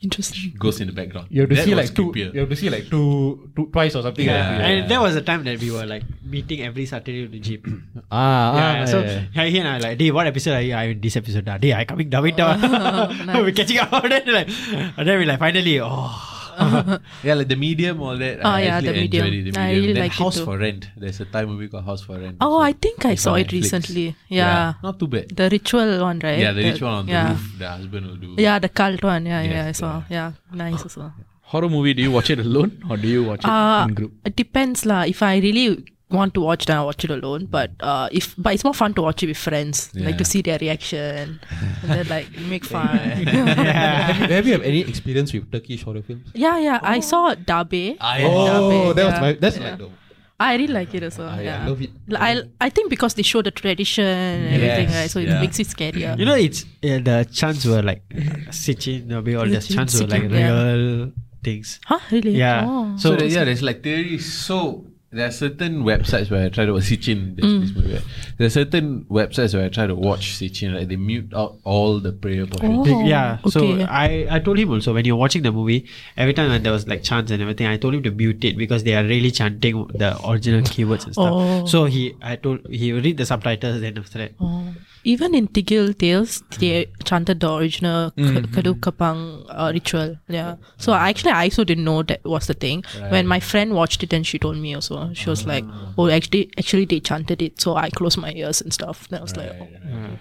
[0.00, 0.54] Interesting.
[0.58, 1.26] ghosts in the background.
[1.28, 2.12] You have to That see like two.
[2.12, 2.32] creepier.
[2.32, 4.24] You have to see like two, two twice or something.
[4.24, 4.70] Yeah, like that.
[4.70, 7.88] and there was a time that we were like meeting every Saturday to the gym.
[8.10, 10.62] Ah, yeah, ah, yeah, so yeah, yeah, he and I like, Day, what episode are
[10.62, 10.74] you?
[10.74, 11.48] I in this episode.
[11.48, 12.60] Ah, Day, I coming down, down.
[13.26, 13.36] nice.
[13.42, 13.90] We're catching up.
[13.90, 14.48] then like,
[14.96, 16.14] and then we like finally, oh,
[17.22, 18.40] Yeah, like the medium, all that.
[18.44, 19.26] Oh, I yeah, actually the Medium.
[19.26, 19.54] enjoyed it.
[19.54, 20.44] The I really then liked it House too.
[20.44, 20.88] for Rent.
[20.96, 22.36] There's a Thai movie called House for Rent.
[22.40, 22.64] Oh, also.
[22.64, 23.52] I think I It's saw it Netflix.
[23.62, 24.06] recently.
[24.28, 24.74] Yeah.
[24.82, 25.30] Not too bad.
[25.36, 26.38] The ritual one, right?
[26.38, 27.28] Yeah, the ritual on the yeah.
[27.30, 28.34] roof, the husband will do.
[28.38, 29.26] Yeah, the cult one.
[29.26, 30.02] Yeah, Yes, yeah, I saw.
[30.10, 31.12] Yeah, nice also.
[31.42, 34.12] Horror movie, do you watch it alone or do you watch it Uh, in group?
[34.24, 35.02] it depends lah.
[35.04, 37.46] If I really want to watch, then I watch it alone.
[37.46, 40.42] But uh, if but it's more fun to watch it with friends, like to see
[40.42, 41.40] their reaction
[41.82, 42.88] and then like make fun.
[42.98, 46.30] have, you, have you have any experience with Turkish horror films?
[46.34, 46.78] yeah, yeah.
[46.82, 47.96] I saw Dabbe.
[48.00, 49.70] Oh, Dabbe, that was my that's Yeah.
[49.70, 49.88] like the
[50.40, 51.26] I really like it also.
[51.26, 51.64] I, yeah.
[51.64, 51.90] I love it.
[52.14, 55.10] I I think because they show the tradition and everything, right?
[55.10, 55.40] So it yeah.
[55.40, 56.16] makes it scarier.
[56.16, 58.08] You know, it's uh, the chants were like
[58.50, 60.72] Siccin, Nabi, all the chants were like Siccin, yeah.
[60.72, 61.80] real things.
[61.86, 61.98] huh?
[62.12, 62.36] Really?
[62.36, 62.64] Yeah.
[62.68, 62.96] Oh.
[62.96, 64.32] So, So- there- yeah, there's like theories.
[64.32, 67.34] So there are certain websites where I try to watch Sitchin.
[67.36, 67.74] This, Mm.
[67.76, 67.94] movie.
[67.94, 68.04] right?
[68.36, 70.74] There are certain websites where I try to watch Sitchin.
[70.74, 72.88] Like they mute out all the prayer portions.
[72.88, 73.38] Oh, yeah.
[73.48, 73.84] So okay.
[73.84, 75.86] I, I told him also when you're watching the movie,
[76.16, 78.58] every time when there was like chants and everything, I told him to mute it
[78.58, 81.32] because they are really chanting the original keywords and stuff.
[81.32, 81.64] Oh.
[81.66, 84.32] So he I told he read the subtitles then after that.
[84.40, 84.74] Oh.
[85.04, 90.16] Even in Thigil Tales, they chanted the original mm Kaduk Kapang uh, ritual.
[90.28, 90.56] Yeah.
[90.76, 92.84] So actually I also didn't know that was the thing.
[93.10, 95.64] When my friend watched it and she told me also, she was like,
[95.96, 99.08] "Oh, actually, actually they chanted it." So I closed my ears and stuff.
[99.08, 99.68] Then I was like, oh.
[99.92, 100.14] Hmm.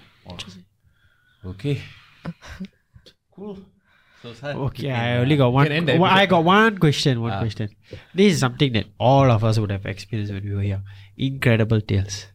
[1.46, 1.82] Okay.
[3.36, 3.58] cool.
[4.22, 4.56] So sad.
[4.56, 5.68] Okay, I only got one.
[5.68, 7.22] can well, I got one question.
[7.22, 7.40] One Ah.
[7.40, 7.70] question.
[8.14, 10.84] This is something that all of us would have experienced when we were young.
[11.18, 12.26] Incredible tales.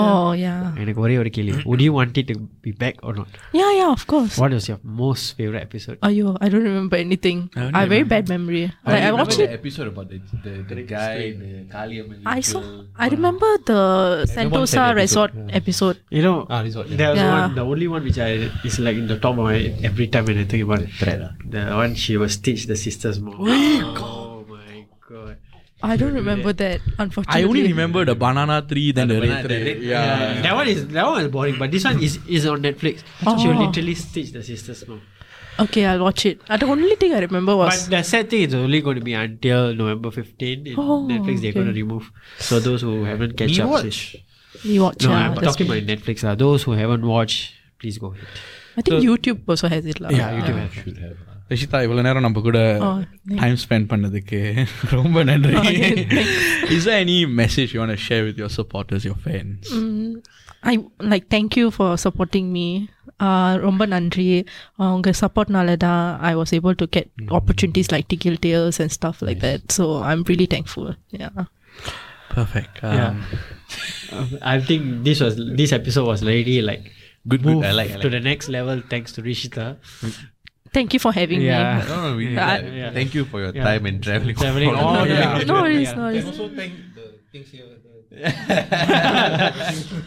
[0.00, 2.34] "Oh yeah, எனக்கு ஒரே ஒரு கேள்வி would you want it to
[2.66, 6.28] be back or not yeah, yeah, of course." what was your most favorite episode Ayo,
[6.44, 7.38] I don't remember anything.
[7.56, 8.62] I, have very bad memory.
[8.64, 9.52] Like I, remember watched the it.
[9.58, 12.20] episode about the the, the guy, the Kaliaman.
[12.36, 12.62] I saw.
[13.04, 13.80] I remember the
[14.34, 15.58] Sentosa episode, Resort yeah.
[15.60, 15.98] episode.
[16.18, 16.86] you know Ah, resort.
[16.92, 16.98] Yeah.
[17.02, 17.34] there was Yeah.
[17.36, 18.32] one the only one which I
[18.70, 19.58] is like in the top of my
[19.90, 21.20] every time when I think about it thread
[21.56, 23.38] the one she was teach the sisters more
[24.06, 24.72] oh my
[25.12, 25.34] god
[25.85, 26.81] I don't remember that.
[26.97, 29.73] Unfortunately, I only remember the banana tree, then the banana- red the tree.
[29.73, 30.41] red- Yeah.
[30.45, 33.03] that one is that one is boring but this one is is on Netflix
[33.41, 33.65] she will Oh.
[33.65, 35.01] literally teach the sisters more
[35.63, 36.39] Okay, I'll watch it.
[36.49, 39.03] Uh, the only thing I remember was But the sad thing is only going to
[39.09, 42.07] be until November 15 in Oh, Netflix they're going to remove
[42.39, 43.83] so those who haven't catch Me up watch.
[43.83, 44.23] please-
[44.71, 45.03] we watch.
[45.03, 45.77] no yeah, I'm talking true.
[45.77, 47.53] about Netflix uh, those who haven't watched
[47.83, 48.25] please go ahead
[48.77, 49.99] I think YouTube also has it.
[50.05, 50.09] lah.
[50.21, 51.17] yeah YouTube has Should have.
[51.52, 52.96] Rishita இவ்வளவு நேரம் நம்ம கூட Oh,
[53.38, 54.40] time spend பண்ணதுக்கு
[54.96, 55.54] ரொம்ப நன்றி
[56.76, 60.10] is any message you want share with your supporters your fans Mm,
[60.70, 60.74] I
[61.10, 62.68] like thank you for supporting me.
[63.26, 64.26] Uh, ரொம்ப நன்றி
[64.80, 69.22] Uh, உங்க சப்போர்ட்னால தான் I was able to get opportunities like tickle tales and stuff
[69.28, 70.90] like that so I am really thankful
[71.22, 71.30] yeah
[72.36, 73.12] perfect yeah
[74.18, 76.84] Um, I think this was this episode was really like
[77.26, 77.46] Good, good.
[77.48, 78.14] move I like, I to like.
[78.14, 79.64] the next level thanks to Rishita
[80.73, 81.79] Thank you for having Yeah.
[81.81, 81.87] me.
[81.87, 82.53] No, no, we, Yeah.
[82.53, 82.91] Uh, yeah.
[82.91, 83.63] Thank you for your Yeah.
[83.63, 84.35] time and traveling.
[84.35, 85.33] traveling all the way Yeah.
[85.33, 85.95] No Japan, worries, yeah.
[85.95, 86.25] no worries.
[86.25, 87.65] also thank the things here.